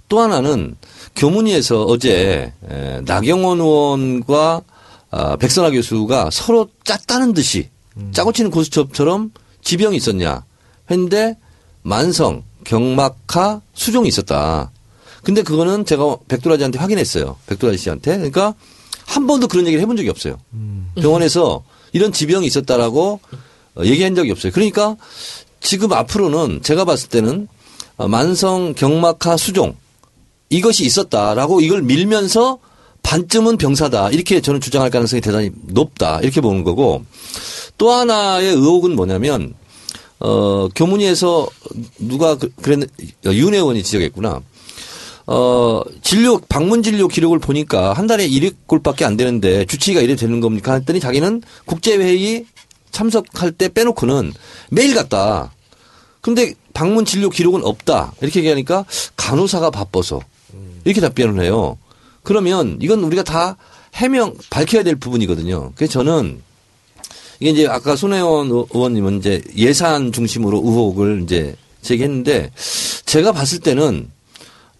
[0.08, 0.76] 또 하나는
[1.16, 4.62] 교문위에서 어제 에, 나경원 의원과
[5.12, 7.70] 아, 백선아 교수가 서로 짰다는 듯이
[8.14, 9.32] 짜고 치는 고수첩처럼
[9.64, 10.44] 지병이 있었냐
[10.90, 11.38] 했는데
[11.82, 14.72] 만성, 경막하, 수종이 있었다.
[15.24, 17.38] 근데 그거는 제가 백도라지한테 확인했어요.
[17.48, 18.16] 백도라지 씨한테.
[18.18, 18.54] 그러니까
[19.06, 20.38] 한 번도 그런 얘기를 해본 적이 없어요.
[20.96, 23.20] 병원에서 이런 지병이 있었다라고
[23.76, 24.52] 어, 얘기한 적이 없어요.
[24.52, 24.96] 그러니까
[25.62, 27.48] 지금 앞으로는 제가 봤을 때는
[27.98, 29.76] 어, 만성 경막하 수종
[30.50, 32.60] 이것이 있었다라고 이걸 밀면서
[33.04, 37.04] 반쯤은 병사다 이렇게 저는 주장할 가능성이 대단히 높다 이렇게 보는 거고
[37.78, 39.56] 또 하나의 의혹은 뭐냐면
[40.20, 41.48] 어 교문위에서
[41.98, 42.88] 누가 그- 그랬
[43.26, 44.42] 윤 의원이 지적했구나.
[45.34, 50.74] 어 진료 방문 진료 기록을 보니까 한 달에 1회꼴밖에 안 되는데 주치의가 이래 되는 겁니까
[50.74, 52.46] 했더니 자기는 국제 회의
[52.92, 54.34] 참석할 때 빼놓고는
[54.72, 55.54] 매일 갔다.
[56.20, 58.12] 근데 방문 진료 기록은 없다.
[58.22, 58.84] 이렇게 얘기하니까
[59.16, 60.20] 간호사가 바빠서
[60.84, 61.78] 이렇게 답변을 해요.
[62.24, 63.56] 그러면 이건 우리가 다
[63.96, 65.72] 해명 밝혀야 될 부분이거든요.
[65.76, 66.42] 그래서 저는
[67.40, 72.52] 이게 이제 아까 손혜원 의- 의원님은 이제 예산 중심으로 의혹을 이제 제기했는데
[73.06, 74.10] 제가 봤을 때는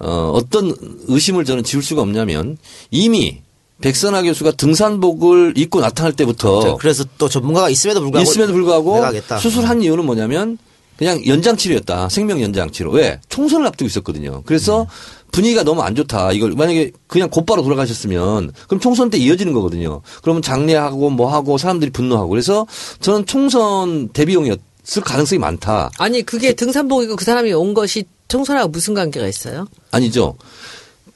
[0.04, 0.76] 어, 어떤
[1.08, 2.58] 의심을 저는 지울 수가 없냐면
[2.90, 3.42] 이미
[3.82, 9.02] 백선아 교수가 등산복을 입고 나타날 때부터 그래서 또 전문가가 있음에도 불구하고 있음에도 불구하고.
[9.40, 10.58] 수술한 이유는 뭐냐면
[10.98, 12.10] 그냥 연장 치료였다.
[12.10, 12.92] 생명 연장 치료.
[12.92, 13.20] 왜?
[13.28, 14.44] 총선을 앞두고 있었거든요.
[14.46, 14.86] 그래서
[15.32, 16.32] 분위기가 너무 안 좋다.
[16.32, 20.02] 이걸 만약에 그냥 곧바로 돌아가셨으면 그럼 총선 때 이어지는 거거든요.
[20.22, 22.68] 그러면 장례하고 뭐 하고 사람들이 분노하고 그래서
[23.00, 25.90] 저는 총선 대비용이었을 가능성이 많다.
[25.98, 29.68] 아니 그게 등산복이고 그 사람이 온 것이 총선하고 무슨 관계가 있어요?
[29.92, 30.38] 아니죠.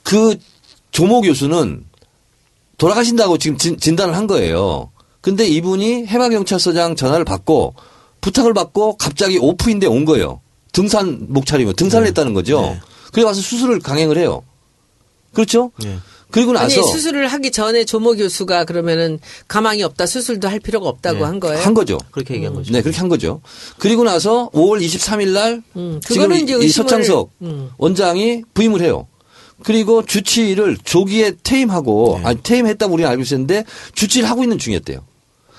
[0.04, 0.36] 그
[0.91, 1.86] 조모 교수는
[2.78, 4.91] 돌아가신다고 지금 진, 진단을 한 거예요.
[5.21, 7.73] 근데 이분이 해마경찰서장 전화를 받고
[8.19, 10.41] 부탁을 받고 갑자기 오프인데 온 거예요.
[10.73, 12.62] 등산복 차리고 등산을 했다는 거죠.
[12.62, 12.80] 네.
[13.13, 14.43] 그래 와서 수술을 강행을 해요.
[15.34, 15.71] 그렇죠?
[15.80, 15.97] 네.
[16.36, 21.19] 그리고 나서 아니 수술을 하기 전에 조모 교수가 그러면은 가망이 없다 수술도 할 필요가 없다고
[21.19, 21.24] 네.
[21.24, 21.62] 한 거예요.
[21.63, 21.98] 한 거죠.
[22.12, 22.74] 그렇게 얘기한 거죠.
[22.74, 23.41] 네, 그렇게 한 거죠.
[23.80, 27.69] 그리고 나서 5월 23일 날 음, 지금 이, 이제 이 의심을- 서창석 음.
[27.78, 29.08] 원장이 부임을 해요.
[29.63, 32.26] 그리고 주치의를 조기에 퇴임하고 네.
[32.28, 35.00] 아니 퇴임했다고 우리는 알고 있었는데 주치의를 하고 있는 중이었대요.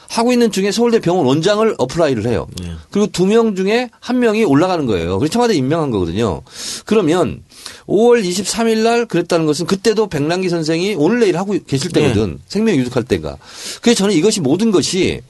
[0.08, 2.46] 하고 있는 중에 서울대 병원 원장을 apply를 해요.
[2.62, 2.70] 네.
[2.90, 5.18] 그리고 두 명 중에 한 명이 올라가는 거예요.
[5.18, 6.42] 그래서 청와대 임명한 거거든요.
[6.84, 7.42] 그러면
[7.86, 12.02] 5월 23일 날 그랬다는 것은 그때도 백남기 선생이 오늘 내일 하고 계실 네.
[12.02, 12.38] 때거든.
[12.48, 13.36] 생명 위독할 때가.
[13.82, 15.20] 그래서 저는 이것이 모든 것이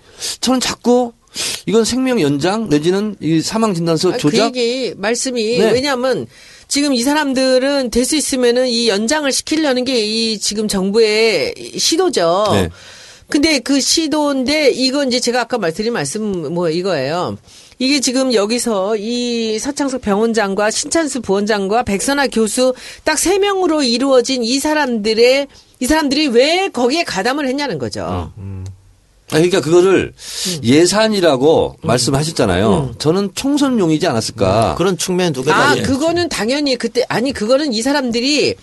[0.41, 1.13] 저는 자꾸
[1.67, 5.71] 이건 생명 연장 내지는 이 사망 진단서 아, 그 조작 얘기 말씀이 네.
[5.73, 6.27] 왜냐하면
[6.69, 12.49] 지금 이 사람들은 될 수 있으면은 이 연장을 시키려는 게 이 지금 정부의 시도죠.
[12.53, 12.69] 네.
[13.29, 17.37] 근데 그 시도인데 이건 이제 제가 아까 말씀드린 말씀 뭐 이거예요.
[17.79, 22.73] 이게 지금 여기서 이 서창석 병원장과 신찬수 부원장과 백선아 교수
[23.05, 25.47] 딱 세 명으로 이루어진 이 사람들의
[25.81, 28.03] 이 사람들이 왜 거기에 가담을 했냐는 거죠.
[28.03, 28.33] 아,
[29.29, 30.61] 그러니까 그거를 음.
[30.65, 32.95] 예산이라고 말씀하셨잖아요.
[32.99, 34.77] 저는 총선용이지 않았을까.
[34.79, 38.55] 그런 측면 두 개가 아, 있- 그거는 당연히 그때 아니 그거는 이 사람들이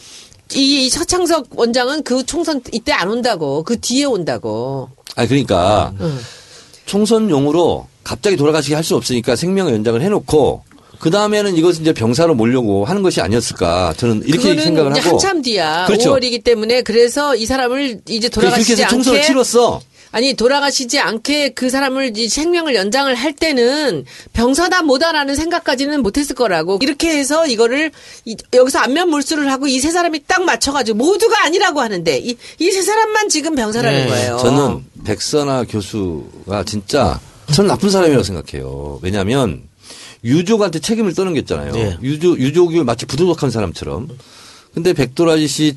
[0.56, 4.90] 이, 이 서창석 원장은 그 총선 이때 안 온다고 그 뒤에 온다고.
[5.16, 6.18] 아 그러니까 응.
[6.86, 10.64] 총선용으로 갑자기 돌아가시게 할 수 없으니까 생명 연장을 해놓고
[11.00, 13.94] 그 다음에는 이것을 이제 병사로 몰려고 하는 것이 아니었을까.
[13.98, 15.12] 저는 이렇게 생각을 이제 하고.
[15.12, 15.86] 한참 뒤야.
[15.88, 16.14] 그렇죠.
[16.16, 19.82] 5월이기 때문에 그래서 이 사람을 이제 돌아가시지 해서 총선을 않게 치렀어.
[20.12, 26.78] 아니 돌아가시지 않게 그 사람을 이 생명을 연장을 할 때는 병사다 뭐다라는 생각까지는 못했을 거라고
[26.84, 27.90] 이렇게 해서 이거를
[28.26, 32.72] 이- 여기서 안면 몰수를 하고 이 세 사람이 딱 맞춰가지고 모두가 아니라고 하는데 이 이
[32.72, 34.38] 세 사람만 지금 병사라는 네, 거예요.
[34.38, 37.20] 저는 백선아 교수가 진짜
[37.52, 39.00] 전 나쁜 사람이라고 생각해요.
[39.02, 39.64] 왜냐하면
[40.24, 41.74] 유족한테 책임을 떠넘겼잖아요.
[41.74, 41.98] 네.
[42.02, 44.10] 유족 유족을 마치 부도덕한 사람처럼.
[44.74, 45.76] 근데 백도라지 씨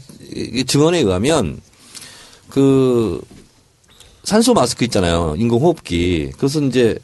[0.66, 1.61] 증언에 의하면
[2.48, 3.20] 그
[4.24, 5.35] 산소 마스크 있잖아요.
[5.38, 6.31] 인공 호흡기.
[6.33, 6.98] 그것은 이제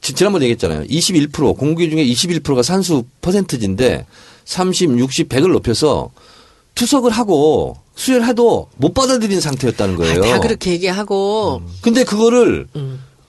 [0.00, 0.84] 지- 지난번에 얘기했잖아요.
[0.84, 4.06] 21% 공기 중에 21%가 산수 퍼센트지인데
[4.44, 6.10] 30, 60, 100을 높여서
[6.74, 10.22] 투석을 하고 수혈해도 못 받아들인 상태였다는 거예요.
[10.24, 12.68] 아, 다 그렇게 얘기하고 근데 그거를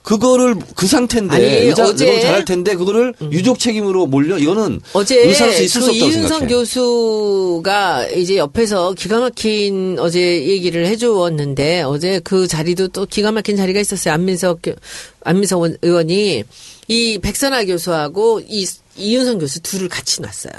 [0.02, 5.62] 그거를 그 상태인데 아니, 어제- 너무 잘할 텐데 그거를 유족 책임으로 몰려 이거는 어제 의사로서
[5.62, 6.48] 있을 수그 없다고 이윤성 생각해.
[6.54, 13.80] 교수가 이제 옆에서 기가 막힌 어제 얘기를 해주었는데 어제 그 자리도 또 기가 막힌 자리가
[13.80, 14.14] 있었어요.
[14.14, 14.76] 안민석 교-
[15.24, 16.44] 안민석 원- 의원이
[16.88, 18.66] 이 백선아 교수하고 이
[18.98, 20.54] 이윤성 교수 둘을 같이 놨어요.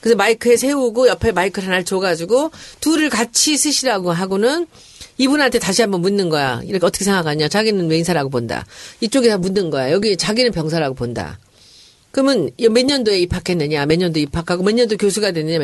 [0.00, 4.66] 그래서 마이크에 세우고 옆에 마이크를 하나를 줘가지고 둘을 같이 쓰시라고 하고는
[5.18, 6.60] 이분한테 다시 한번 묻는 거야.
[6.64, 7.48] 이렇게 어떻게 생각하냐?
[7.48, 8.66] 자기는 왜 인사라고 본다.
[9.00, 9.90] 이쪽에 다 묻는 거야.
[9.92, 11.38] 여기 자기는 병사라고 본다.
[12.16, 15.58] 그러면 몇 년도에 입학했느냐, 몇 년도 입학하고 몇 년도 교수가 됐느냐,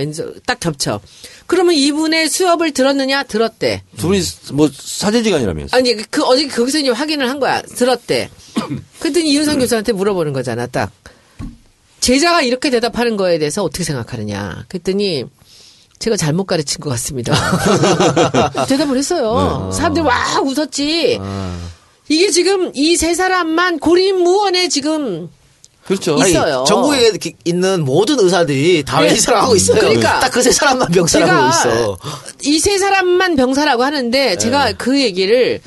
[0.44, 1.00] 딱 겹쳐.
[1.46, 3.82] 그러면 이분의 수업을 들었느냐, 들었대.
[3.96, 4.20] 두 분이
[4.52, 5.74] 뭐 사제지간이라면서.
[5.74, 8.28] 아니 그 어제 거기서 이제 확인을 한 거야, 들었대.
[9.00, 10.92] 그랬더니 이윤성 교수한테 물어보는 거잖아, 딱.
[12.00, 14.66] 제자가 이렇게 대답하는 거에 대해서 어떻게 생각하느냐.
[14.68, 15.24] 그랬더니
[16.02, 17.32] 제가 잘못 가르친 것 같습니다.
[18.66, 19.70] 대답을 했어요.
[19.72, 21.20] 사람들이 와 웃었지.
[22.08, 25.30] 이게 지금 이 세 사람만 고립무원에 지금
[25.86, 26.16] 그렇죠.
[26.16, 26.64] 있- 아니, 있어요.
[26.66, 29.10] 전국에 기- 있는 모든 의사들이 다 네.
[29.10, 29.78] 의사를 하고 있어요.
[29.78, 30.18] 그러니까.
[30.18, 31.98] 딱 그 세 사람만 병사라고 있어.
[32.42, 34.72] 이 세 사람만 병사라고 하는데 제가 네.
[34.76, 35.60] 그 얘기를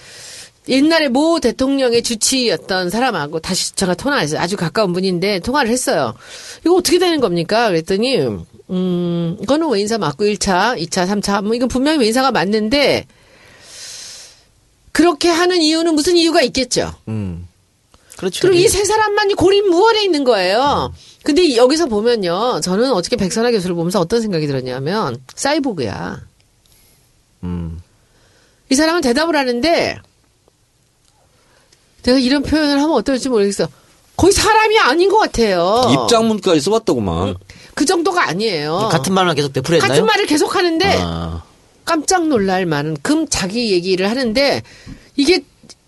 [0.67, 4.39] 옛날에 모 대통령의 주치였던 사람하고 다시 제가 통화했어요.
[4.39, 6.15] 아주 가까운 분인데 통화를 했어요.
[6.65, 7.67] 이거 어떻게 되는 겁니까?
[7.67, 8.17] 그랬더니
[8.71, 13.05] 음, 이거는 외인사 맞고 1차, 2차, 3차 뭐 이건 분명히 외인사가 맞는데
[14.91, 16.93] 그렇게 하는 이유는 무슨 이유가 있겠죠.
[17.07, 17.47] 음.
[18.17, 18.47] 그렇죠.
[18.47, 20.93] 그리고 이 세 사람만이 고립무원에 있는 거예요.
[21.23, 22.61] 근데 여기서 보면요.
[22.63, 26.21] 저는 어저께 백선아 교수를 보면서 어떤 생각이 들었냐면, 사이보그야.
[27.43, 27.81] 음.
[28.69, 29.97] 이 사람은 대답을 하는데,
[32.05, 33.67] 내가 이런 표현을 하면 어떨지 모르겠어.
[34.15, 35.81] 거의 사람이 아닌 것 같아요.
[35.91, 37.35] 입장문까지 써봤다고만.
[37.73, 38.89] 그 정도가 아니에요.
[38.91, 39.89] 같은 말만 계속 되풀이했나요?
[39.89, 41.43] 같은 말을 계속 하는데 아,
[41.83, 44.61] 깜짝 놀랄 만한 금 자기 얘기를 하는데
[45.17, 45.43] 이게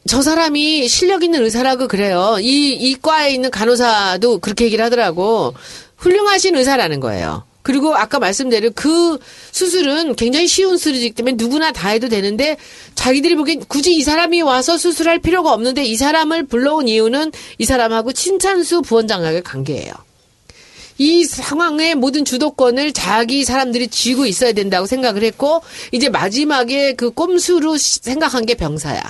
[0.08, 2.38] 저 사람이 실력 있는 의사라고 그래요.
[2.42, 5.54] 이, 이 과에 있는 간호사도 그렇게 얘기를 하더라고.
[5.98, 7.44] 훌륭하신 의사라는 거예요.
[7.68, 9.20] 그리고 아까 말씀드린 그
[9.52, 12.56] 수술은 굉장히 쉬운 수술이기 때문에 누구나 다 해도 되는데
[12.96, 18.14] 자기들이 보기엔 굳이 이 사람이 와서 수술할 필요가 없는데 이 사람을 불러온 이유는 이 사람하고
[18.14, 19.92] 친찬수 부원장과의 관계예요.
[20.98, 25.62] 이 상황의 모든 주도권을 자기 사람들이 쥐고 있어야 된다고 생각을 했고
[25.92, 29.04] 이제 마지막에 그 꼼수로 시- 생각한 게 병사야.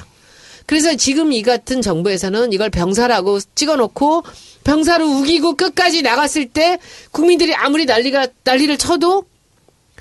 [0.68, 4.24] 그래서 지금 이 같은 정부에서는 이걸 병사라고 찍어놓고
[4.66, 6.78] 병사로 우기고 끝까지 나갔을 때
[7.12, 9.24] 국민들이 아무리 난리가 난리를 쳐도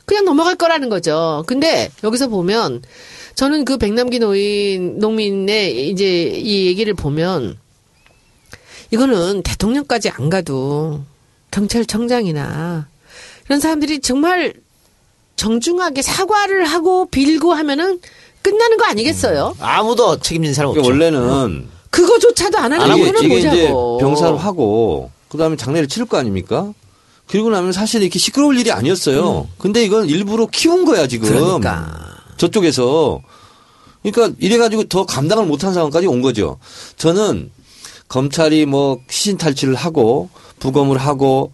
[0.05, 1.45] 그냥 넘어갈 거라는 거죠.
[1.47, 2.83] 근데 여기서 보면
[3.37, 6.05] 저는 그 백남기 노인 농민의 이제
[6.35, 7.57] 이 얘기를 보면
[8.91, 11.03] 이거는 대통령까지 안 가도
[11.53, 12.89] 경찰청장이나
[13.45, 14.53] 이런 사람들이 정말
[15.37, 18.01] 정중하게 사과를 하고 빌고 하면은
[18.47, 19.57] 끝나는 거 아니겠어요?
[19.59, 20.81] 아무도 책임진 사람 없죠.
[20.81, 23.69] 그러니까 원래는 그거조차도 안 하는 이게, 거는 이게 이제.
[23.69, 26.73] 병사로 하고 그다음에 장례를 치를 거 아닙니까?
[27.27, 29.49] 그리고 나면 사실 이렇게 시끄러울 일이 아니었어요.
[29.59, 31.29] 근데 이건 일부러 키운 거야 지금.
[31.29, 31.93] 그러니까.
[32.37, 33.21] 저쪽에서.
[34.05, 36.59] 그러니까 이래가지고 더 감당을 못한 상황까지 온 거죠.
[36.97, 37.51] 저는
[38.07, 40.29] 검찰이 뭐 시신 탈취를 하고
[40.61, 41.51] 부검을 하고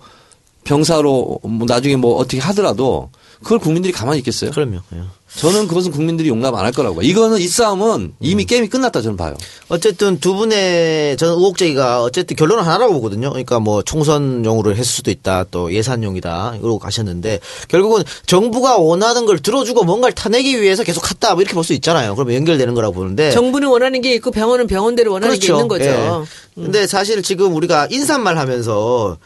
[0.64, 3.08] 병사로 뭐 나중에 뭐 어떻게 하더라도
[3.42, 4.50] 그걸 국민들이 가만히 있겠어요?
[4.50, 4.78] 그럼요.
[4.94, 5.00] 예.
[5.34, 7.06] 저는 그것은 국민들이 용납 안 할 거라고 봐요.
[7.08, 9.34] 이거는 이 싸움은 이미 게임이 끝났다 저는 봐요.
[9.68, 13.30] 어쨌든 두 분의 저는 의혹 제기가 어쨌든 결론은 하나라고 보거든요.
[13.30, 19.84] 그러니까 뭐 총선용으로 했을 수도 있다, 또 예산용이다 이러고 가셨는데 결국은 정부가 원하는 걸 들어주고
[19.84, 22.14] 뭔가를 타내기 위해서 계속 갔다 뭐 이렇게 볼 수 있잖아요.
[22.14, 23.30] 그러면 연결되는 거라고 보는데.
[23.30, 25.84] 정부는 원하는 게 있고 병원은 병원대로 원하는 게 있는 거죠.
[25.84, 26.62] 예.
[26.62, 29.16] 근데 사실 지금 우리가 인사말 하면서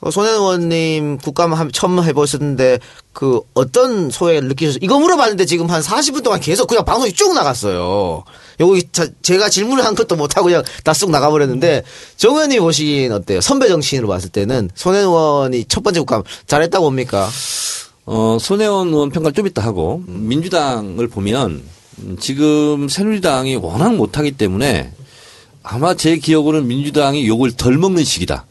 [0.00, 2.78] 어, 손 의원님 국감 한- 처음 해보셨는데
[3.14, 4.78] 그 어떤 소외를 느끼셨어요?
[4.82, 8.22] 이거 물어봤는데 지금 한 40분 동안 계속 그냥 방송이 쭉 나갔어요.
[8.60, 11.82] 여기 자- 제가 질문을 한 것도 못하고 그냥 다 쑥 나가버렸는데
[12.16, 13.40] 정 의원님 보시기엔 어때요?
[13.40, 17.28] 선배 정치인으로 봤을 때는 손 의원이 첫 번째 국감 잘했다고 봅니까?
[18.04, 21.62] 어, 손혜원 의원 평가를 좀 이따 하고 민주당을 보면
[22.00, 24.92] 음, 지금 새누리당이 워낙 못하기 때문에
[25.62, 28.44] 아마 제 기억으로는 민주당이 욕을 덜 먹는 시기다.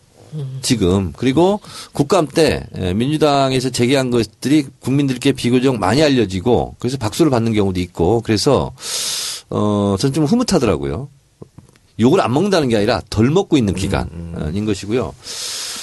[0.61, 1.59] 지금 그리고
[1.93, 8.21] 국감 때 에, 민주당에서 제기한 것들이 국민들께 비교적 많이 알려지고 그래서 박수를 받는 경우도 있고
[8.21, 8.73] 그래서
[9.49, 11.09] 어 저는 좀 흐뭇하더라고요.
[11.99, 15.13] 욕을 안 먹는다는 게 아니라 덜 먹고 있는 기간인 것이고요.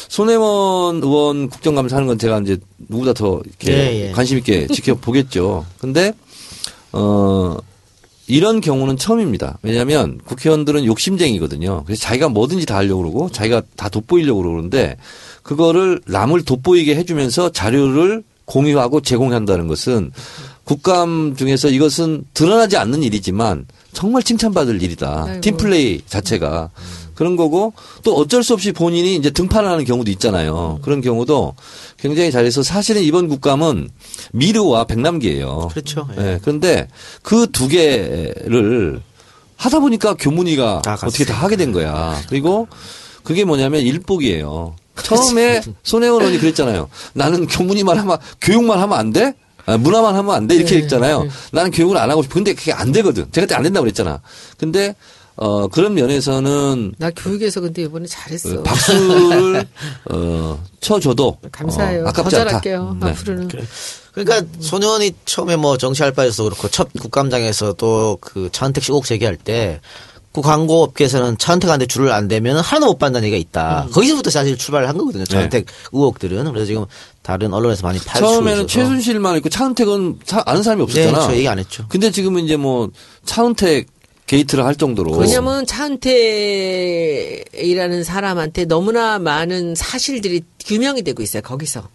[0.09, 4.13] 손혜원 의원 국정감사 하는 건 제가 이제 누구보다 더 이렇게 예, 예.
[4.13, 5.65] 관심 있게 지켜보겠죠.
[5.79, 6.13] 근데
[6.93, 7.57] 어
[8.27, 9.59] 이런 경우는 처음입니다.
[9.63, 11.83] 왜냐하면 국회의원들은 욕심쟁이거든요.
[11.85, 14.97] 그래서 자기가 뭐든지 다 하려고 그러고 자기가 다 돋보이려고 그러는데
[15.43, 20.13] 그거를 남을 돋보이게 해주면서 자료를 공유하고 제공한다는 것은
[20.65, 25.25] 국감 중에서 이것은 드러나지 않는 일이지만 정말 칭찬받을 일이다.
[25.27, 25.41] 아이고.
[25.41, 26.71] 팀플레이 자체가.
[27.23, 30.81] 그런 거고 또 어쩔 수 없이 본인이 이제 등판하는 경우도 있잖아요.
[30.83, 31.55] 그런 경우도
[31.97, 33.91] 굉장히 잘해서 사실은 이번 국감은
[34.33, 35.69] 미르와 백남기예요.
[35.71, 36.09] 그렇죠.
[36.19, 36.23] 예.
[36.23, 36.89] 예, 그런데
[37.23, 39.01] 그 두 개를
[39.57, 41.09] 하다 보니까 교문이가 다 갔어요.
[41.09, 42.21] 어떻게 다 하게 된 거야.
[42.29, 42.67] 그리고
[43.23, 44.75] 그게 뭐냐면 일복이에요.
[45.05, 46.89] 처음에 손혜원 의원이 그랬잖아요.
[47.13, 49.35] 나는 교문이만 하면 교육만 하면 안 돼?
[49.65, 50.57] 아, 문화만 하면 안 돼?
[50.57, 51.29] 이렇게 했잖아요.
[51.53, 52.35] 나는 교육을 안 하고 싶어.
[52.35, 53.27] 근데 그게 안 되거든.
[53.31, 54.21] 제가 그때 안 된다고 그랬잖아.
[54.59, 54.97] 근데
[55.37, 58.61] 어 그런 면에서는 나 교육에서 근데 이번에 잘했어.
[58.61, 59.67] 어, 박수를
[60.11, 62.03] 어 쳐줘도 감사해요.
[62.03, 62.49] 어, 더 아깝지 않다.
[62.51, 62.97] 잘할게요.
[63.01, 63.11] 네.
[63.11, 63.49] 앞으로는.
[64.13, 69.81] 그러니까 손의원이 처음에 뭐 정치할 바에서 그렇고 첫 국감장에서도 그 차은택 씨 의혹 제기할 때
[70.35, 73.89] 그 광고 업계에서는 차은택한테 줄을 안 대면 하나도 못 받는 얘기가 있다.
[73.93, 75.27] 거기서부터 사실 출발을 한 거거든요.
[75.27, 76.45] 차은택 의혹들은.
[76.51, 76.87] 그래서 지금
[77.21, 81.19] 다른 언론에서 많이 팔고 처음에는 최순실만 있고 차은택은 사- 아는 사람이 없었잖아.
[81.19, 81.85] 네, 저 얘기 안 했죠.
[81.91, 82.89] 근데 지금은 이제 뭐
[83.27, 83.89] 차은택
[84.33, 86.03] 게이트를 할 정도로 왜냐면 차은택이라는
[88.03, 91.43] 사람한테 너무나 많은 사실들이 규명이 되고 있어요.
[91.43, 91.89] 거기서.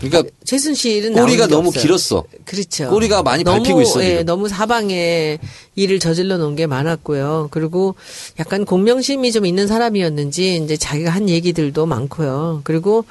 [0.00, 1.82] 그러니까 최순실은 꼬리가 너무 없어요.
[1.82, 2.24] 길었어.
[2.44, 2.90] 그렇죠.
[2.90, 4.22] 꼬리가 많이 너무, 밟히고 있어, 예.
[4.22, 5.38] 너무 사방에
[5.76, 7.48] 일을 저질러 놓은 게 많았고요.
[7.52, 7.94] 그리고
[8.38, 12.60] 약간 공명심이 좀 있는 사람이었는지 이제 자기가 한 얘기들도 많고요.
[12.64, 13.06] 그리고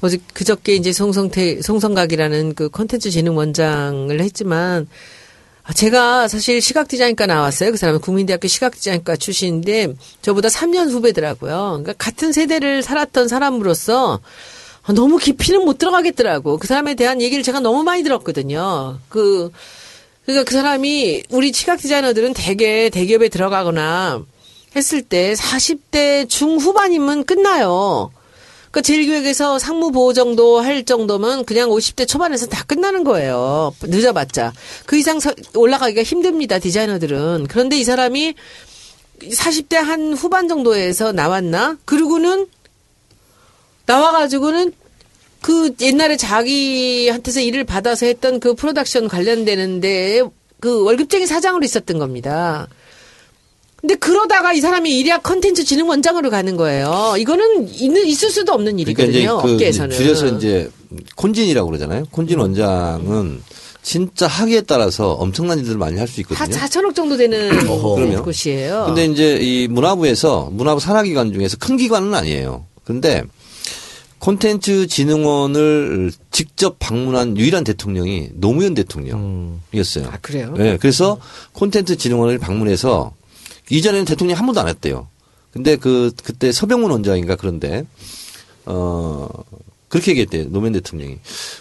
[0.00, 4.86] 어제 그저께 이제 송성태 송성각이라는 그 콘텐츠 진흥 원장을 했지만 아,
[5.74, 7.70] 제가 사실 시각 디자인과 나왔어요.
[7.70, 11.80] 그 사람은 국민대학교 시각 디자인과 출신인데 저보다 3년 후배더라고요.
[11.82, 14.20] 그러니까 같은 세대를 살았던 사람으로서
[14.82, 16.58] 아, 너무 깊이는 못 들어가겠더라고.
[16.58, 18.98] 그 사람에 대한 얘기를 제가 너무 많이 들었거든요.
[19.08, 19.52] 그
[20.24, 24.24] 그러니까 그 사람이 우리 시각 디자이너들은 대개 대기업에 들어가거나
[24.74, 28.10] 했을 때 40대 중후반이면 끝나요.
[28.72, 33.74] 그러니까 제1교육에서 상무보호 정도 할 정도면 그냥 50대 초반에서 다 끝나는 거예요.
[33.82, 34.52] 늦어봤자.
[34.86, 37.46] 그 이상 서- 올라가기가 힘듭니다, 디자이너들은.
[37.48, 38.34] 그런데 이 사람이
[39.20, 41.76] 40대 한 후반 정도에서 나왔나?
[41.84, 42.46] 그리고는
[43.86, 44.72] 나와가지고는
[45.42, 50.22] 그 옛날에 자기한테서 일을 받아서 했던 그 프로덕션 관련되는 데
[50.60, 52.68] 그 월급쟁이 사장으로 있었던 겁니다.
[53.82, 57.16] 근데 그러다가 이 사람이 일야 컨텐츠 진흥원장으로 가는 거예요.
[57.18, 59.42] 이거는 있는 있을 수도 없는 그러니까 일이거든요.
[59.42, 59.96] 그 업계에서는.
[59.96, 60.70] 줄여서 이제
[61.16, 62.04] 콘진이라고 그러잖아요.
[62.12, 63.42] 콘진 원장은
[63.82, 66.56] 진짜 학위에 따라서 엄청난 일들을 많이 할수한 있거든요.
[66.56, 67.50] 4천억 정도 되는.
[67.66, 68.22] 그러면.
[68.22, 68.84] 곳이에요.
[68.86, 72.64] 근데 이제 이 문화부에서 문화부 산하기관 중에서 큰 기관은 아니에요.
[72.84, 73.24] 근데
[74.20, 80.06] 콘텐츠 진흥원을 직접 방문한 유일한 대통령이 노무현 대통령이었어요.
[80.06, 80.54] 아, 그래요?
[80.56, 81.18] 네, 그래서
[81.52, 83.12] 콘텐츠 진흥원을 방문해서
[83.70, 85.08] 이전에는 대통령이 한 번도 안 했대요.
[85.52, 87.84] 근데 그 그때 서병문 원장인가 그런데
[88.64, 89.28] 어
[89.88, 90.48] 그렇게 얘기했대요.
[90.48, 91.18] 노무현 대통령이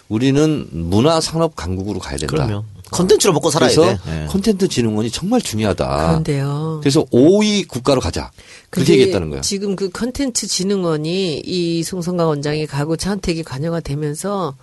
[0.08, 2.34] 우리는 문화 산업 강국으로 가야 된다.
[2.34, 4.24] 그러면 컨텐츠로 먹고 살아야 그래서 돼.
[4.24, 4.26] 예.
[4.28, 6.08] 콘텐츠 진흥원이 정말 중요하다.
[6.08, 6.80] 그런데요.
[6.82, 8.32] 그래서 5위 국가로 가자.
[8.70, 9.42] 그렇게 얘기했다는 거야.
[9.42, 14.56] 지금 그 컨텐츠 진흥원이 이 송성강 원장이 가고 차은택이 관여가 되면서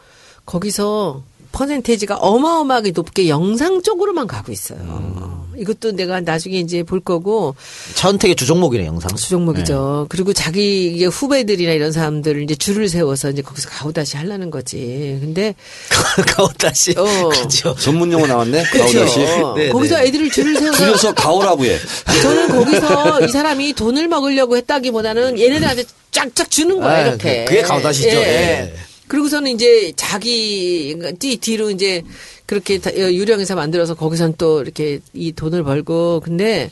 [0.47, 1.22] 거기서
[1.53, 4.78] 퍼센테이지가 어마어마하게 높게 영상 쪽으로만 가고 있어요.
[4.80, 5.38] 음.
[5.59, 7.57] 이것도 내가 나중에 이제 볼 거고
[7.94, 9.16] 차은택의 주종목이네 영상.
[9.16, 10.07] 수종목이죠.
[10.09, 15.18] 그리고 자기 후배들이나 이런 사람들을 이제 줄을 세워서 이제 거기서 가오다시 하려는 거지.
[15.20, 15.57] 근데
[16.36, 16.94] 가오다시.
[16.96, 17.28] 어.
[17.30, 17.74] 그렇죠.
[17.74, 18.62] 전문 용어 나왔네.
[18.62, 19.18] 가오다시.
[19.57, 20.07] 네, 거기서 네.
[20.07, 21.76] 애들을 줄을 세워서 줄여서 가오라고 해.
[22.22, 27.44] 저는 거기서 이 사람이 돈을 먹으려고 했다기보다는 얘네들한테 쫙쫙 주는 거야 아, 이렇게.
[27.44, 28.09] 그- 그게 가오다시죠.
[28.11, 28.74] 예.
[29.09, 32.03] 그리고서는 이제 자기 뒤 뒤로 이제
[32.47, 36.71] 그렇게 다- 어, 유령에서 만들어서 거기선 또 이렇게 이 돈을 벌고 근데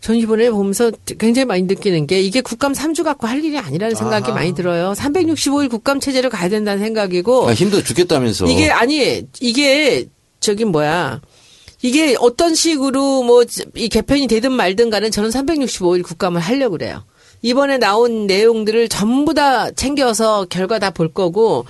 [0.00, 4.30] 전 이번에 보면서 굉장히 많이 느끼는 게 이게 국감 3주 갖고 할 일이 아니라는 생각이
[4.32, 4.92] 많이 들어요.
[4.96, 8.46] 365일 국감 체제로 가야 된다는 생각이고 아, 힘들어 죽겠다면서.
[8.46, 10.06] 이게 아니 이게
[10.40, 11.20] 저기 뭐야
[11.82, 17.04] 이게 어떤 식으로 뭐 이 개편이 되든 말든 간에 저는 365일 국감을 하려고 그래요.
[17.46, 21.64] 이번에 나온 내용들을 전부 다 챙겨서 결과 다 볼 거고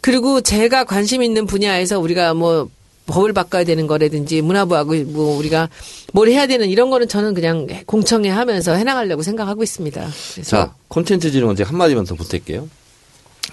[0.00, 2.68] 그리고 제가 관심 있는 분야에서 우리가 뭐
[3.06, 5.68] 법을 바꿔야 되는 거라든지 문화부하고 뭐 우리가
[6.12, 10.08] 뭘 해야 되는 이런 거는 저는 그냥 공청회 하면서 해나가려고 생각하고 있습니다.
[10.44, 12.68] 자, 콘텐츠 진흥원 제가 한마디만 더 부탁할게요.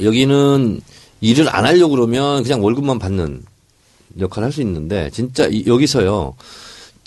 [0.01, 0.81] 여기는
[1.21, 3.41] 일을 안 하려고 그러면 그냥 월급만 받는
[4.19, 6.35] 역할을 할 수 있는데 진짜 이- 여기서요.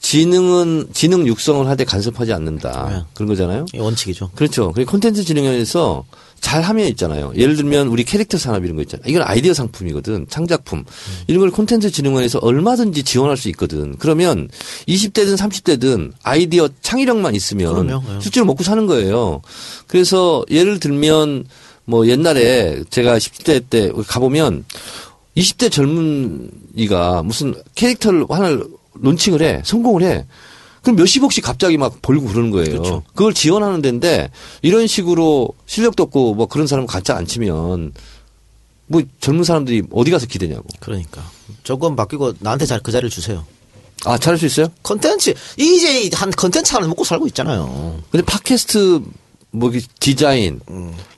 [0.03, 2.89] 지능은 지능 육성을 할때 간섭하지 않는다.
[2.91, 3.05] 네.
[3.15, 3.67] 그런 거잖아요.
[3.73, 4.31] 이 원칙이죠.
[4.35, 4.73] 그렇죠.
[4.73, 6.05] 그 콘텐츠 진흥원에서
[6.41, 7.33] 잘 하면 있잖아요.
[7.37, 9.05] 예를 들면 우리 캐릭터 산업 이런 거 있잖아요.
[9.09, 10.27] 이건 아이디어 상품이거든.
[10.29, 10.85] 창작품.
[11.29, 13.97] 이런 걸 콘텐츠 진흥원에서 얼마든지 지원할 수 있거든.
[13.97, 14.49] 그러면
[14.89, 18.05] 20대든 30대든 아이디어 창의력만 있으면 그럼요.
[18.17, 18.21] 예.
[18.21, 19.41] 실제로 먹고 사는 거예요.
[19.87, 21.45] 그래서 예를 들면
[21.85, 24.65] 뭐 옛날에 제가 10대 때 가보면
[25.37, 29.63] 20대 젊은이가 무슨 캐릭터를 하나를 론칭을 해.
[29.65, 30.27] 성공을 해.
[30.83, 32.67] 그럼 몇십억씩 갑자기 막 벌고 그러는 거예요.
[32.67, 33.03] 그렇죠.
[33.15, 34.31] 그걸 지원하는 데인데
[34.63, 37.93] 이런 식으로 실력도 없고 뭐 그런 사람 갖지 않지면
[38.89, 40.65] 뭐 젊은 사람들이 어디 가서 기대냐고.
[40.81, 41.23] 그러니까
[41.63, 43.45] 조금 바뀌고 나한테 잘 그 자리를 주세요.
[44.05, 44.67] 아, 잘할 수 있어요?
[44.83, 48.03] 컨텐츠 이제 한 컨텐츠 하나 먹고 살고 있잖아요.
[48.11, 49.03] 근데 팟캐스트
[49.53, 50.61] 뭐 디자인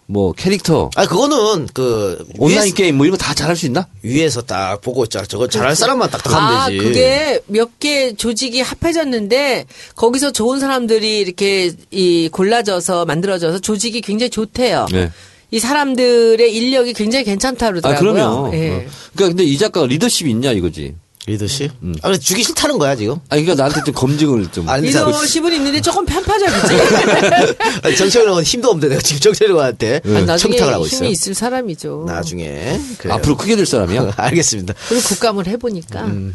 [0.07, 3.87] 뭐 캐릭터 아 그거는 그 온라인 위에서, 게임 뭐 이런 거 다 잘할 수 있나?
[4.03, 5.25] 위에서 딱 보고 있잖아.
[5.25, 6.85] 저거 잘할 사람만 딱 아, 하면 되지.
[6.85, 9.65] 그게 몇 개 조직이 합해졌는데
[9.97, 14.87] 거기서 좋은 사람들이 이렇게 이 골라져서 만들어져서 조직이 굉장히 좋대요.
[14.93, 15.11] 네.
[15.51, 18.13] 이 사람들의 인력이 굉장히 괜찮다 아, 그러더라고요.
[18.13, 18.55] 그럼요.
[18.55, 18.71] 예.
[18.71, 18.83] 어.
[19.15, 20.95] 그러니까 근데 이 작가가 리더십이 있냐 이거지.
[21.27, 21.71] 리더십?
[22.03, 23.15] 아, 근데 주기 싫다는 거야 지금.
[23.15, 24.69] 아, 그러니까 나한테 좀 검증을 좀.
[24.69, 27.97] 아니, 리더십은 있는데 조금 편파적이지.
[27.97, 31.11] 정철형은 힘도 없는데 내가 지금 정철형한테 아니, 나중에 청탁을 하고 힘이 있어요.
[31.11, 32.05] 있을 사람이죠.
[32.07, 33.15] 나중에 그래요.
[33.15, 34.13] 앞으로 크게 될 사람이야.
[34.17, 34.75] 알겠습니다.
[34.89, 36.35] 그리고 국감을 해보니까 음.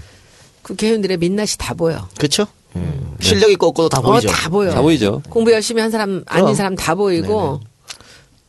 [0.63, 2.07] 국회의원들의 민낯이 다 보여.
[2.17, 2.47] 그렇죠?
[2.75, 3.15] 음.
[3.19, 4.27] 실력 있고 없고도 다 어, 보이죠.
[4.29, 4.71] 다 보여.
[4.71, 5.21] 다 보이죠.
[5.29, 6.55] 공부 열심히 한 사람 아닌 그럼.
[6.55, 7.59] 사람 다 보이고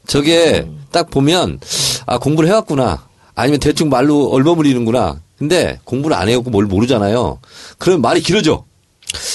[0.06, 1.60] 저게 딱 보면
[2.06, 3.06] 아 공부를 해왔구나.
[3.34, 5.20] 아니면 대충 말로 얼버무리는구나.
[5.40, 7.40] 근데 공부를 안 해갖고 뭘 모르잖아요.
[7.78, 8.64] 그러면 말이 길어져.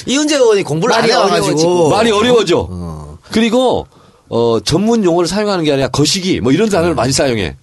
[0.05, 1.89] 이은재 의원이 공부를 안 어려워지고.
[1.89, 3.17] 말이 어려워져.
[3.31, 3.87] 그리고
[4.29, 7.55] 어 전문 용어를 사용하는 게 아니라 거시기 뭐 이런 단어를 많이 사용해.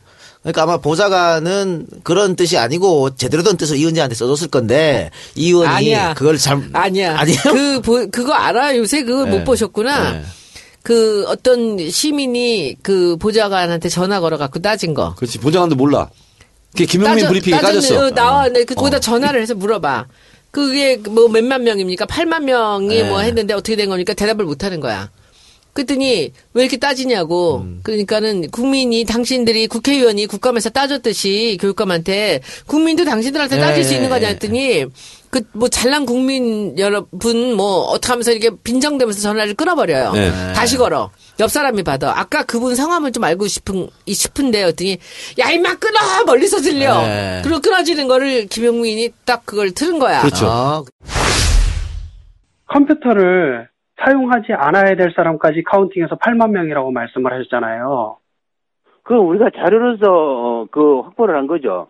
[0.42, 6.14] 그러니까 아마 보좌관은 그런 뜻이 아니고 제대로 된 뜻을 이은재한테 써줬을 건데 이 의원이 아니야.
[6.14, 7.16] 그걸 잘 아니야.
[7.20, 7.38] 아니에요?
[7.44, 8.76] 그 보- 그거 알아?
[8.76, 9.30] 요새 그거 네.
[9.38, 10.10] 못 보셨구나.
[10.14, 10.22] 네.
[10.82, 15.14] 그 어떤 시민이 그 보좌관한테 전화 걸어갖고 따진 거.
[15.14, 16.10] 그렇지 보장관도 몰라.
[16.72, 17.58] 그게 김용민 따져- 브리핑에.
[17.58, 18.06] 까졌어.
[18.06, 18.48] 어, 나와.
[18.48, 19.00] 네, 그 거기다 어.
[19.00, 20.06] 전화를 해서 물어봐.
[20.50, 22.06] 그게 뭐 몇만 명입니까?
[22.06, 23.04] 8만 명이 네.
[23.04, 24.12] 뭐 했는데 어떻게 된 겁니까?
[24.14, 25.10] 대답을 못 하는 거야.
[25.72, 27.62] 그랬더니 왜 이렇게 따지냐고.
[27.64, 27.80] 음.
[27.82, 34.32] 그러니까는 국민이 당신들이 국회의원이 국감에서 따졌듯이 교육감한테 국민도 당신들한테 따질 수 예, 있는 거냐 예.
[34.32, 34.84] 했더니
[35.32, 40.12] 그 뭐 잘난 국민 여러분 뭐 어떻게 하면서 이렇게 빈정대면서 전화를 끊어버려요.
[40.12, 40.30] 네.
[40.54, 41.10] 다시 걸어.
[41.40, 42.12] 옆 사람이 받아.
[42.18, 44.98] 아까 그분 성함을 좀 알고 싶은 이 싶은데 했더니
[45.38, 47.00] 야 임마 끊어 멀리서 들려.
[47.00, 47.40] 네.
[47.42, 50.20] 그리고 끊어지는 거를 김용민이 딱 그걸 틀은 거야.
[50.20, 50.46] 그렇죠.
[50.50, 50.82] 아,
[52.66, 53.68] 컴퓨터를
[54.04, 58.18] 사용하지 않아야 될 사람까지 카운팅해서 8만 명이라고 말씀을 하셨잖아요.
[59.04, 61.88] 그 우리가 자료로서 어, 그 확보를 한 거죠.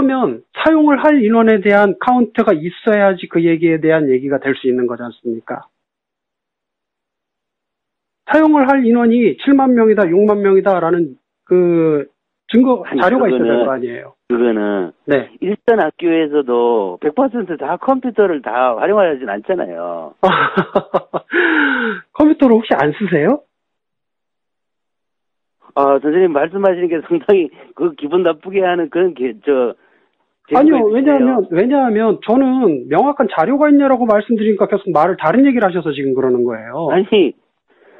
[0.00, 5.02] 그러면 사용을 할 인원에 대한 카운트가 있어야지 그 얘기에 대한 얘기가 될 수 있는 거지
[5.02, 5.62] 않습니까?
[8.32, 12.06] 사용을 할 인원이 7만 명이다, 6만 명이다라는 그
[12.52, 14.14] 증거 자료가 있어야 될 거 아니에요.
[14.28, 15.28] 그거는 네.
[15.40, 20.14] 일선 학교에서도 100%다 컴퓨터를 다 활용하진 않잖아요.
[22.12, 23.40] 컴퓨터를 혹시 안 쓰세요?
[25.74, 29.74] 아 선생님 말씀하시는 게 상당히 그 기분 나쁘게 하는 그런 게, 저
[30.52, 30.82] 아니요.
[30.86, 36.88] 왜냐하면, 왜냐하면 저는 명확한 자료가 있냐라고 말씀드리니까 계속 말을 다른 얘기를 하셔서 지금 그러는 거예요.
[36.90, 37.06] 아니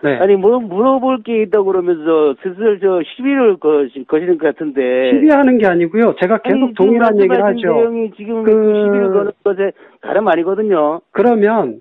[0.03, 0.17] 네.
[0.19, 5.67] 아니 뭐 물어볼 게 있다고 그러면서 슬슬 저 시비를 거시, 거시는 것 같은데 시비하는 게
[5.67, 6.15] 아니고요.
[6.21, 7.73] 제가 계속 아니, 동일한 얘기를 하죠.
[7.75, 11.03] 내용이 지금 그- 시비를 거는 것에 다름 아니거든요.
[11.13, 11.81] 그러면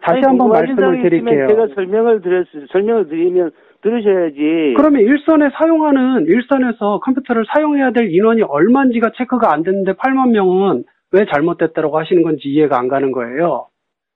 [0.00, 1.48] 다시 아니, 한번 말씀을 드릴게요.
[1.48, 3.50] 제가 설명을 드렸 설명을 드리면
[3.90, 4.74] 들으셔야지.
[4.76, 11.24] 그러면 일선에 사용하는 일선에서 컴퓨터를 사용해야 될 인원이 얼마인지가 체크가 안 됐는데 8만 명은 왜
[11.32, 13.68] 잘못됐다고 하시는 건지 이해가 안 가는 거예요.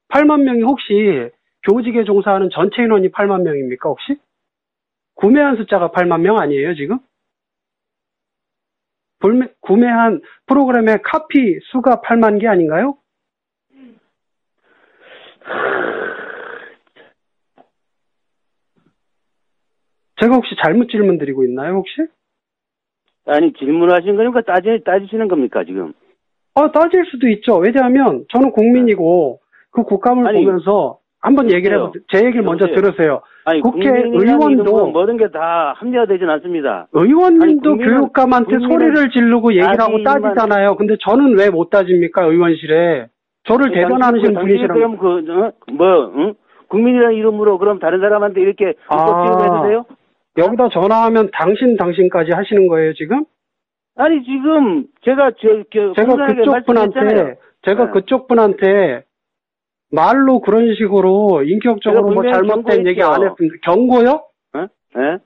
[0.08, 1.30] 8만 명이 혹시
[1.68, 4.16] 교직에 종사하는 전체 인원이 8만 명입니까 혹시?
[5.14, 6.98] 구매한 숫자가 8만 명 아니에요 지금?
[9.20, 12.96] 불매- 구매한 프로그램의 카피 수가 8만 개 아닌가요?
[20.20, 21.92] 제가 혹시 잘못 질문 드리고 있나요 혹시?
[23.26, 25.92] 아니 질문하신 거니까 따지 따지시는 겁니까 지금?
[26.54, 27.56] 아, 따질 수도 있죠.
[27.58, 29.40] 왜냐하면 저는 국민이고
[29.70, 31.76] 그 국감을 아니, 보면서 한번 얘기를?
[31.78, 32.02] 해보세요.
[32.12, 32.82] 제 얘기를 먼저 여보세요?
[32.82, 33.20] 들으세요.
[33.44, 36.88] 아니 국회의원도- 모든 게 다 합리화 되진 않습니다.
[36.92, 40.76] 의원님도 아니, 교육감한테 국민은 소리를 지르고 얘기를 하고 따지잖아요.
[40.76, 43.06] 근데 저는 왜 못 따집니까, 의원실에?
[43.44, 44.74] 저를 대변하시는 당신이 분이시랑.
[44.76, 45.52] 그럼 그 어?
[45.72, 46.34] 뭐 응?
[46.68, 49.24] 국민이라는 이름으로 그럼 다른 사람한테 이렇게 아.
[49.24, 49.84] 취급해도 돼요?
[50.38, 53.24] 여기다 전화하면 당신, 당신까지 하시는 거예요, 지금?
[53.96, 57.36] 아니 지금 제가 저, 저 제가 그쪽 분한테.
[57.62, 57.90] 제가 네.
[57.92, 59.04] 그쪽 분한테
[59.92, 63.30] 말로 그런 식으로 인격적으로 뭐 잘못된 얘기 안 경고했죠.
[63.30, 63.56] 했습니다.
[63.64, 64.24] 경고요?
[64.96, 65.18] 예?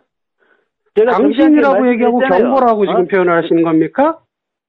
[0.96, 2.18] 제가 당신이라고 점잖게 얘기하고.
[2.18, 3.04] 경고라고 지금 어?
[3.04, 4.18] 표현을 하시는 겁니까?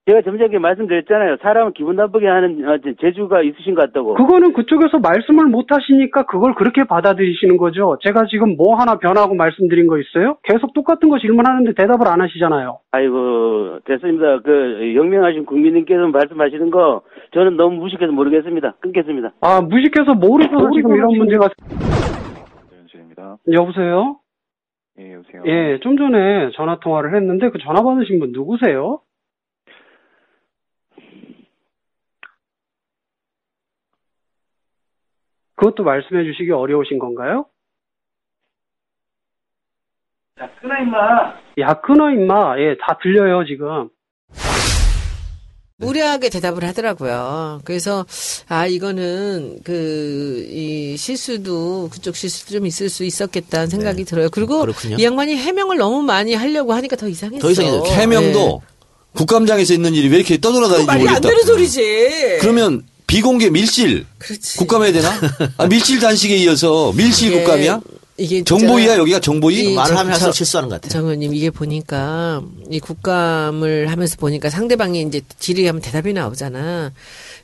[0.07, 1.37] 제가 점잖게 말씀드렸잖아요.
[1.41, 4.13] 사람을 기분 나쁘게 하는 어, 제- 재주가 있으신 것 같다고.
[4.13, 7.97] 그거는 그쪽에서 말씀을 못 하시니까 그걸 그렇게 받아들이시는 거죠.
[8.03, 10.37] 제가 지금 뭐 하나 변하고 말씀드린 거 있어요?
[10.43, 12.77] 계속 똑같은 거 질문하는데 대답을 안 하시잖아요.
[12.91, 14.41] 아이고 됐습니다.
[14.41, 17.01] 그 영명하신 국민님께서 말씀하시는 거
[17.33, 18.75] 저는 너무 무식해서 모르겠습니다.
[18.81, 19.31] 끊겠습니다.
[19.41, 21.49] 아, 무식해서 모르셔서 지금 이런 문제가.
[22.77, 23.37] 연수입니다.
[23.51, 24.17] 여보세요?
[24.99, 25.41] 예, 여보세요.
[25.47, 28.99] 예, 좀 전에 전화 통화를 했는데 그 전화 받으신 분 누구세요?
[35.55, 37.45] 그것도 말씀해 주시기 어려우신 건가요?
[40.37, 40.97] 자, 끊어 임마.
[41.59, 42.59] 야, 끊어, 임마.
[42.59, 43.89] 예, 다 들려요, 지금.
[45.77, 47.59] 무례하게 대답을 하더라고요.
[47.65, 48.05] 그래서
[48.47, 54.29] 아 이거는 그 이 실수도 그쪽 실수도 좀 있을 수 있었겠다는 생각이 들어요.
[54.31, 54.61] 그리고 네.
[54.61, 54.95] 그렇군요.
[54.97, 57.41] 이 양반이 해명을 너무 많이 하려고 하니까 더 이상했어.
[57.45, 57.91] 더 이상해졌죠.
[57.91, 58.61] 해명도
[59.15, 60.87] 국감장에서 있는 일이 왜 이렇게 떠돌아다니는지 네.
[60.87, 61.27] 말이 안 모르겠다.
[61.29, 62.37] 되는 소리지.
[62.39, 64.57] 그러면 비공개 밀실 그렇지.
[64.57, 65.11] 국감해야 되나?
[65.57, 67.81] 아, 밀실 단식에 이어서 밀실 이게- 국감이야?
[68.17, 68.99] 이게 정보이야 있잖아.
[69.01, 69.71] 여기가 정보이?
[69.71, 70.89] 이- 말을 저- 하면 저- 할수록 실수하는 것 같아요.
[70.91, 72.41] 정 의원님 이게 보니까
[72.71, 76.93] 이 국감을 하면서 보니까 상대방이 이제 질의 하면 대답이 나오잖아.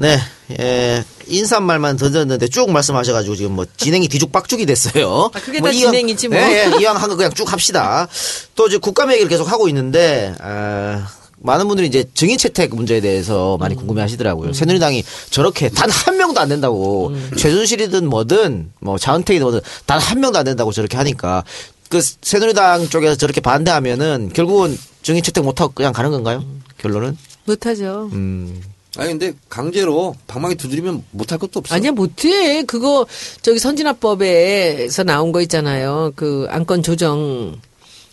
[0.00, 0.16] 네,
[0.60, 5.28] 예, 인사말만 던졌는데 쭉 말씀하셔가지고 지금 뭐 진행이 뒤죽박죽이 됐어요.
[5.34, 6.38] 아, 그게 뭐 다 이왕- 진행이지 뭐.
[6.38, 8.06] 예, 예, 이왕 한 거 그냥 쭉 합시다.
[8.54, 11.04] 또 이제 국감 얘기를 계속 하고 있는데, 아,
[11.40, 13.58] 많은 분들이 이제 증인 채택 문제에 대해서 음.
[13.58, 14.52] 많이 궁금해 하시더라고요.
[14.52, 17.30] 새누리당이 저렇게 단 한 명도 안 된다고, 음.
[17.36, 21.42] 최순실이든 뭐든, 뭐 자은택이든 뭐든 단 한 명도 안 된다고 저렇게 하니까,
[21.88, 26.44] 그 새누리당 쪽에서 저렇게 반대하면은 결국은 증인 채택 못하고 그냥 가는 건가요?
[26.80, 27.16] 결론은?
[27.46, 28.10] 못하죠.
[28.12, 28.60] 음.
[28.96, 31.74] 아니 근데 강제로 방망이 두드리면 못할 것도 없어.
[31.74, 32.62] 아니야 못해.
[32.64, 33.06] 그거
[33.42, 36.12] 저기 선진화법에서 나온 거 있잖아요.
[36.16, 37.60] 그 안건 조정.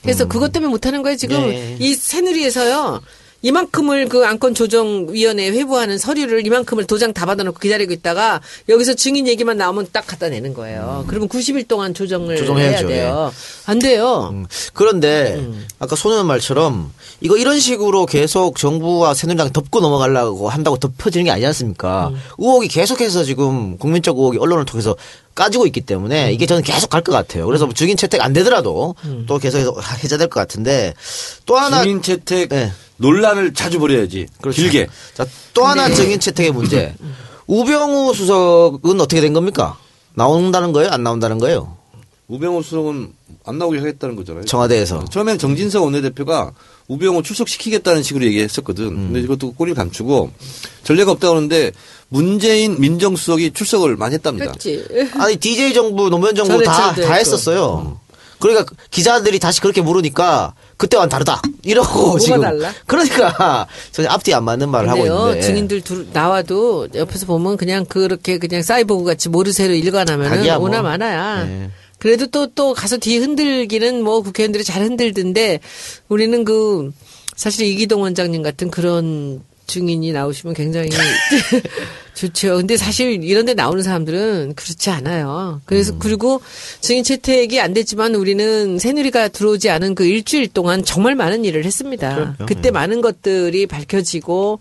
[0.02, 1.50] 그래서 그것 때문에 못하는 거예요 지금.
[1.50, 1.78] 네.
[1.80, 3.02] 이 새누리에서요
[3.42, 9.28] 이만큼을 그 안건 조정 위원회에 회부하는 서류를 이만큼을 도장 다 받아놓고 기다리고 있다가 여기서 증인
[9.28, 11.06] 얘기만 나오면 딱 갖다 내는 거예요.
[11.08, 13.34] 그러면 90일 동안 조정을 조정해야죠, 해야 돼요.
[13.68, 14.30] 안 돼요.
[14.32, 15.48] 음, 그런데
[15.78, 16.92] 아까 손 의원 말처럼
[17.22, 22.12] 이거 이런 식으로 계속 정부와 새누리당 덮고 넘어가려고 한다고 덮어지는 게 아니지 않습니까?
[22.38, 24.96] 의혹이 계속해서 지금 국민적 의혹이 언론을 통해서
[25.34, 27.46] 까지고 있기 때문에 이게 저는 계속 갈 것 같아요.
[27.46, 28.96] 그래서 증인 채택 안 되더라도
[29.28, 30.94] 또 계속해서 해제될 것 같은데
[31.46, 32.72] 또 하나 증인 채택 네.
[32.98, 34.28] 논란을 자주 벌여야지.
[34.42, 34.62] 그렇죠.
[34.62, 34.88] 길게.
[35.14, 36.96] 자, 또 하나 증인 채택의 문제.
[37.48, 39.78] 우병우 수석은 어떻게 된 겁니까?
[40.14, 40.90] 나온다는 거예요?
[40.92, 41.76] 안 나온다는 거예요?
[42.28, 43.14] 우병우 수석은
[43.46, 44.46] 안 나오게 하겠다는 거잖아요.
[44.46, 45.06] 청와대에서.
[45.12, 46.54] 처음엔 정진석 원내대표가
[46.88, 48.86] 우병우 출석시키겠다는 식으로 얘기했었거든.
[48.86, 48.96] 음.
[49.08, 50.32] 근데 이것도 꼬리를 감추고
[50.84, 51.72] 전례가 없다고 하는데
[52.10, 54.46] 문재인 민정수석이 출석을 많이 했답니다.
[54.46, 57.20] 그렇지 아니 DJ 정부 노무현 정부 다 전해철도 다 했고.
[57.20, 58.00] 했었어요.
[58.40, 62.74] 그러니까 기자들이 다시 그렇게 물으니까 그때와는 다르다 이러고 뭐가 지금 달라?
[62.86, 68.38] 그러니까 전혀 앞뒤 안 맞는 말을 하고 있는데 증인들 둘 나와도 옆에서 보면 그냥 그렇게
[68.38, 70.58] 그냥 사이보그 같이 모르쇠로 일관하면은 뭐.
[70.58, 71.46] 오나 마나야.
[71.46, 71.72] 네.
[72.06, 75.60] 그래도 또 또 가서 뒤 흔들기는 뭐 국회의원들이 잘 흔들던데
[76.08, 76.92] 우리는 그
[77.36, 80.90] 사실 이기동 원장님 같은 그런 증인이 나오시면 굉장히
[82.14, 82.58] 좋죠.
[82.58, 85.62] 근데 사실 이런 데 나오는 사람들은 그렇지 않아요.
[85.66, 86.00] 그래서 음.
[86.00, 86.42] 그리고
[86.80, 92.14] 증인 채택이 안 됐지만 우리는 새누리가 들어오지 않은 그 일주일 동안 정말 많은 일을 했습니다.
[92.14, 92.46] 그럼요.
[92.46, 94.60] 그때 많은 것들이 밝혀지고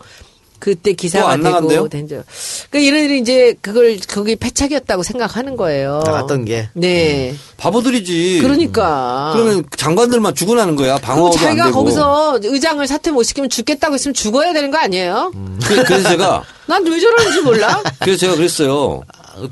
[0.65, 1.89] 그때 또 기사가 안 되고?
[1.91, 2.25] 된 적.
[2.71, 6.01] 그러니까 이런 이제 그걸 거기 패착이었다고 생각하는 거예요.
[6.07, 7.35] 나갔던 게 네.
[7.59, 8.39] 바보들이지.
[8.41, 9.33] 그러니까.
[9.35, 10.97] 그러면 장관들만 죽어나는 거야.
[10.97, 11.79] 방어도 안 자기가 되고.
[11.81, 15.33] 거기서 의장을 사퇴 못 시키면 죽겠다고 했으면 죽어야 되는 거 아니에요?
[15.67, 17.83] 그, 래서 제가 난 왜 저러는지 몰라.
[18.01, 19.03] 그래서 제가 그랬어요.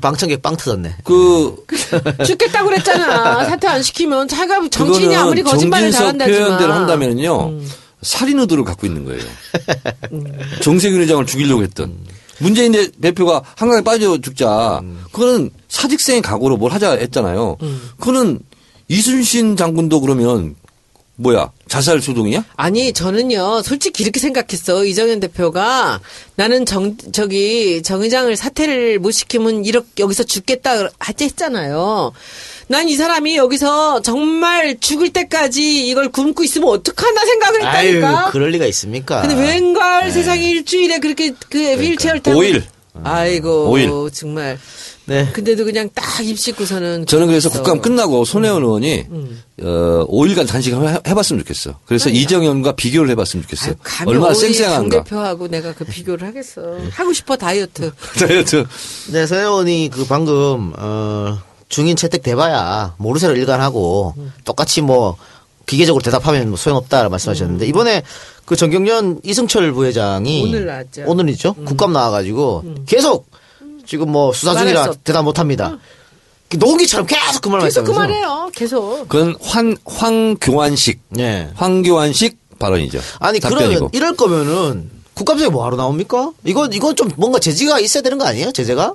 [0.01, 0.95] 방청객 빵 터졌네.
[1.03, 1.55] 그
[2.25, 3.45] 죽겠다고 그랬잖아.
[3.45, 6.41] 사퇴 안 시키면 자기가 정치인이 아무리 거짓말을 잘한다지만.
[6.41, 7.69] 표현대로 한다면요 음.
[8.03, 9.21] 살인 의도를 갖고 있는 거예요.
[10.61, 11.95] 정세균 회장을 죽이려고 했던
[12.39, 14.81] 문재인 대- 대표가 한강에 빠져 죽자.
[15.11, 17.57] 그거는 사직생의 각오로 뭘 하자 했잖아요.
[17.61, 17.89] 음.
[17.99, 18.39] 그거는
[18.87, 20.55] 이순신 장군도 그러면
[21.15, 22.43] 뭐야 자살 소동이야?
[22.55, 26.01] 아니 저는요 솔직히 이렇게 생각했어 이정현 대표가
[26.35, 32.11] 나는 정 저기 정 의장을 사퇴를 못 시키면 이렇게 여기서 죽겠다 하지 했잖아요.
[32.67, 38.31] 난 이 사람이 여기서 정말 죽을 때까지 이걸 굶고 있으면 어떡하나 생각을 아유, 했다니까.
[38.31, 39.21] 그럴 리가 있습니까?
[39.21, 42.63] 근데 웬걸 세상에 일주일에 그렇게 그 휠체어를 타고 오일.
[43.03, 43.89] 아이고 오일.
[44.13, 44.59] 정말.
[45.05, 45.27] 네.
[45.33, 47.49] 근데도 그냥 딱 입씻고서는 저는 그래서.
[47.49, 49.43] 국감 끝나고 손혜원 의원이 음.
[49.61, 51.77] 어, 5일간 단식을 해- 해봤으면 좋겠어.
[51.85, 53.71] 그래서 이정현과 비교를 해봤으면 좋겠어요.
[53.71, 55.03] 아유, 감히 얼마나 쌩쌩한가.
[55.03, 56.61] 대표하고 내가 그 비교를 하겠어.
[56.91, 57.91] 하고 싶어 다이어트.
[58.17, 58.65] 다이어트.
[59.11, 61.37] 네, 서혜원이 그 방금 어
[61.73, 64.13] 중인 채택 돼봐야 모르쇠로 일관하고
[64.45, 65.17] 똑같이 뭐
[65.65, 68.03] 기계적으로 대답하면 뭐 소용없다 말씀하셨는데 이번에
[68.45, 71.03] 그 정경련 이승철 부회장이 오늘 나왔죠.
[71.07, 73.25] 오늘이죠 국감 나와가지고 계속
[73.87, 74.91] 지금 뭐 수사 중이라.
[75.03, 75.79] 대답 못합니다.
[76.55, 77.91] 녹이처럼 계속 그 말만 계속 그.
[77.91, 78.51] 말해요.
[78.53, 79.09] 계속.
[79.09, 81.01] 그건 황, 황교안식.
[81.17, 81.49] 예.
[81.55, 82.99] 황교안식 발언이죠.
[83.17, 83.69] 아니 답변이고.
[83.69, 86.33] 그러면 이럴 거면은 국감장이 뭐하러 나옵니까?
[86.45, 88.51] 이거 이거 좀 뭔가 제지가 있어야 되는 거 아니에요?
[88.51, 88.93] 제재가?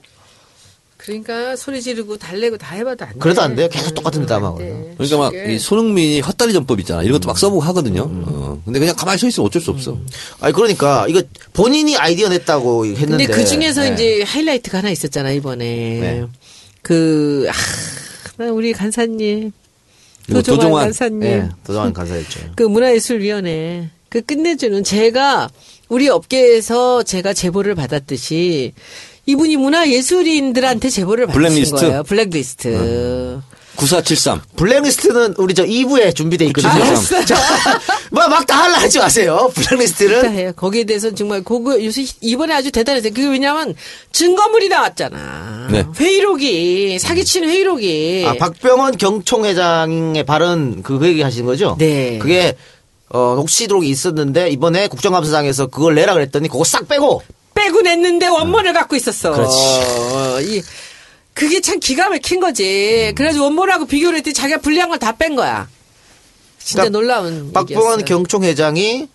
[1.08, 3.18] 그러니까 소리 지르고 달래고 다 해봐도 안 돼.
[3.18, 3.68] 그래도 안 돼요?
[3.70, 4.58] 계속 똑같은 데다 안 하고.
[4.58, 4.94] 돼.
[4.98, 5.54] 그러니까 막 쉽게.
[5.54, 7.02] 이 손흥민이 헛다리 전법 있잖아.
[7.02, 8.04] 이런 것도 막 써보고 하거든요.
[8.04, 8.24] 음.
[8.26, 8.62] 어.
[8.64, 9.96] 근데 그냥 가만히 서 있으면 어쩔 수 없어.
[10.40, 11.22] 아니 그러니까 이거
[11.54, 13.24] 본인이 아이디어 냈다고 했는데.
[13.24, 13.94] 근데 그 중에서 네.
[13.94, 15.64] 이제 하이라이트가 하나 있었잖아 이번에.
[15.64, 16.24] 네.
[16.82, 17.52] 그 아,
[18.36, 19.52] 나 우리 간사님.
[20.26, 20.84] 도종환 도종환.
[20.84, 21.20] 간사님.
[21.20, 22.40] 네, 도정환 간사였죠.
[22.54, 25.48] 그 문화예술위원회 그 끝내주는 제가
[25.88, 28.74] 우리 업계에서 제가 제보를 받았듯이
[29.28, 31.76] 이분이 문화예술인들한테 제보를 받으신 블랙리스트?
[31.76, 32.02] 거예요.
[32.02, 33.40] 블랙리스트.
[33.76, 34.40] 9473.
[34.56, 36.72] 블랙리스트는 우리 저 2부에 준비돼 있거든요.
[36.72, 37.24] 알았어요.
[37.26, 37.36] 자,
[38.10, 39.50] 뭐막 다 할라 하지 마세요.
[39.54, 40.52] 블랙리스트는 해요.
[40.56, 43.12] 거기에 대해서 정말 그거 요새 이번에 아주 대단했어요.
[43.12, 43.74] 그게 왜냐면
[44.12, 45.68] 증거물이 나왔잖아.
[45.70, 45.84] 네.
[46.00, 48.24] 회의록이 사기친 회의록이.
[48.26, 51.76] 아, 박병원 경총회장의 발언 그 얘기 하시는 거죠?
[51.78, 52.18] 네.
[52.18, 52.56] 그게
[53.10, 57.22] 어, 녹취록이 있었는데 이번에 국정감사장에서 그걸 내라 그랬더니 그거 싹 빼고
[57.68, 59.32] 빼고 냈는데 원본을 갖고 있었어.
[59.32, 59.56] 그렇지.
[59.56, 60.62] 어, 이
[61.34, 63.12] 그게 참 기가 막힌 거지.
[63.14, 65.68] 그래가지고 원본하고 비교를 했더니 자기가 불리한 걸 다 뺀 거야.
[66.58, 67.52] 진짜 그러니까 놀라운.
[67.52, 68.04] 박병원 얘기였어요.
[68.04, 69.08] 경총 회장이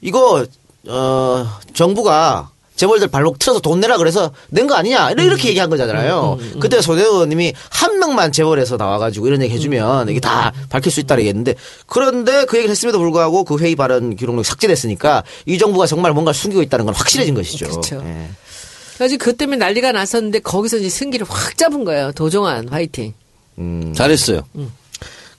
[0.00, 0.46] 이거
[0.88, 6.38] 어 정부가 재벌들 발목 틀어서 돈 내라 그래서 낸 거 아니냐 이렇게, 이렇게 얘기한 거잖아요.
[6.58, 11.16] 그때 손 의원님이 한 명만 재벌에서 나와가지고 이런 얘기 해주면 이게 다 밝힐 수 있다
[11.18, 11.54] 얘기했는데
[11.86, 16.62] 그런데 그 얘기를 했음에도 불구하고 그 회의 발언 기록록이 삭제됐으니까 이 정부가 정말 뭔가 숨기고
[16.62, 17.66] 있다는 건 확실해진 것이죠.
[17.68, 18.02] 그렇죠.
[18.04, 18.28] 예.
[18.96, 22.12] 그래가지고 그 때문에 난리가 났었는데 거기서 이제 승기를 확 잡은 거예요.
[22.12, 23.14] 도종환 화이팅.
[23.94, 24.42] 잘했어요.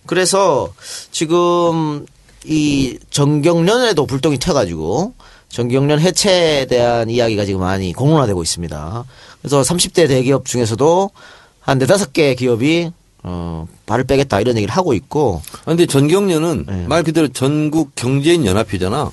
[0.05, 0.73] 그래서
[1.11, 2.05] 지금
[2.45, 5.13] 이 정경련에도 불똥이 튀어가지고
[5.53, 9.05] 정경련 해체에 대한 이야기가 지금 많이 공론화되고 있습니다.
[9.39, 11.11] 그래서 30대 대기업 중에서도
[11.59, 12.89] 한 네다섯 개 기업이
[13.21, 16.87] 어, 발을 빼겠다 이런 얘기를 하고 있고 아, 근데 전경련은 네.
[16.87, 19.11] 말 그대로 전국 경제인 연합회잖아.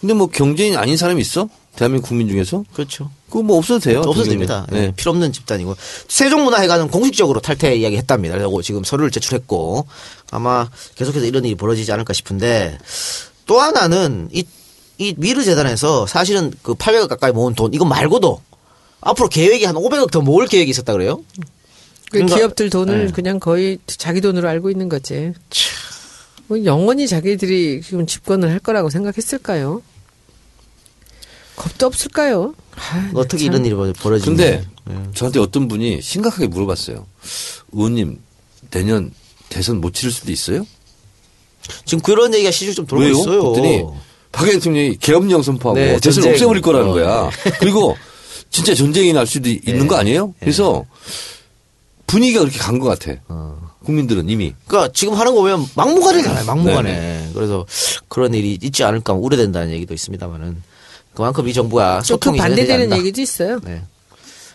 [0.00, 1.48] 근데 뭐 경제인 아닌 사람이 있어?
[1.76, 2.62] 대한민국 국민 중에서?
[2.74, 3.10] 그렇죠.
[3.28, 4.00] 그거 뭐 없어도 돼요.
[4.00, 4.46] 없어도 전경련.
[4.46, 4.66] 됩니다.
[4.70, 4.84] 네.
[4.84, 5.76] 예, 필요 없는 집단이고
[6.08, 8.36] 세종문화회관은 공식적으로 탈퇴 이야기 했답니다.
[8.36, 9.86] 그리고 지금 서류를 제출했고
[10.30, 12.78] 아마 계속해서 이런 일이 벌어지지 않을까 싶은데
[13.46, 14.44] 또 하나는 이,
[15.00, 18.42] 이 미르 재단에서 사실은 그 800억 가까이 모은 돈 이거 말고도
[19.00, 21.24] 앞으로 계획이 한 500억 더 모을 계획이 있었다 그래요?
[22.10, 23.12] 그 그러니까- 기업들 돈을 네.
[23.12, 25.32] 그냥 거의 자기 돈으로 알고 있는 거지.
[26.48, 29.80] 뭐 영원히 자기들이 지금 집권을 할 거라고 생각했을까요?
[31.56, 32.54] 겁도 없을까요?
[32.76, 33.52] 아, 어떻게 참.
[33.54, 34.42] 이런 일이 벌- 벌어지는지.
[34.42, 35.12] 근데 예.
[35.14, 37.06] 저한테 어떤 분이 심각하게 물어봤어요.
[37.72, 38.20] 의원님
[38.70, 39.12] 내년
[39.48, 40.66] 대선 못 치를 수도 있어요?
[41.86, 43.12] 지금 그런 얘기가 시중 좀 돌고 왜요?
[43.14, 43.42] 있어요.
[43.52, 43.84] 그랬더니
[44.32, 46.32] 박 대통령이 계엄령 선포하고 네, 대선을 전쟁.
[46.32, 47.30] 없애버릴 거라는 어, 거야.
[47.58, 47.96] 그리고
[48.50, 50.34] 진짜 전쟁이 날 수도 있는 거 아니에요?
[50.40, 50.84] 그래서
[52.06, 53.20] 분위기가 그렇게 간 것 같아.
[53.84, 54.54] 국민들은 이미.
[54.66, 56.44] 그러니까 지금 하는 거 보면 막무가내잖아요.
[56.44, 57.30] 막무가내.
[57.34, 57.64] 그래서
[58.08, 60.62] 그런 일이 있지 않을까 우려된다는 얘기도 있습니다만은
[61.14, 62.98] 그만큼 이 정부가 또그 소통이 잘 되지 반대되는.
[62.98, 63.60] 얘기도 있어요.
[63.64, 63.82] 네.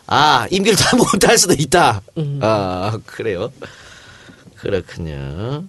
[0.07, 2.01] 아 임기를 다 못할 수도 있다.
[2.17, 2.39] 음.
[2.41, 3.51] 아 그래요.
[4.55, 5.63] 그렇군요.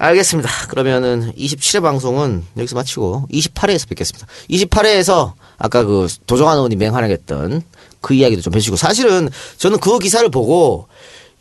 [0.00, 0.48] 알겠습니다.
[0.68, 4.26] 그러면은 27회 방송은 여기서 마치고 28회에서 뵙겠습니다.
[4.48, 7.62] 28회에서 아까 그 도정환 의원이 맹활약했던
[8.00, 9.28] 그 이야기도 좀 해주시고 사실은
[9.58, 10.88] 저는 그 기사를 보고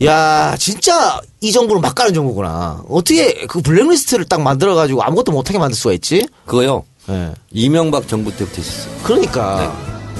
[0.03, 2.84] 야 진짜 이 정부는 막 가는 정부구나.
[2.89, 6.28] 어떻게 그 블랙리스트를 딱 만들어가지고 아무것도 못하게 만들 수가 있지?
[6.45, 6.84] 그거요.
[7.07, 7.32] 예.
[7.51, 8.93] 이명박 정부 때부터 있었어요.
[9.03, 9.74] 그러니까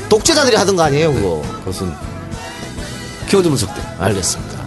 [0.08, 1.42] 독재자들이 하던 거 아니에요, 그거.
[1.60, 1.94] 그것은
[3.28, 3.82] 키워드 분석대.
[4.00, 4.60] 알겠습니다.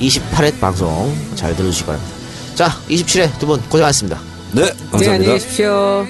[0.00, 2.17] 28회 방송 잘 들어주시기 바랍니다.
[2.58, 4.18] 자, 27회 두 분 고생하셨습니다.
[4.50, 5.12] 네, 네, 감사합니다.
[5.12, 6.04] 안녕히 계십시오.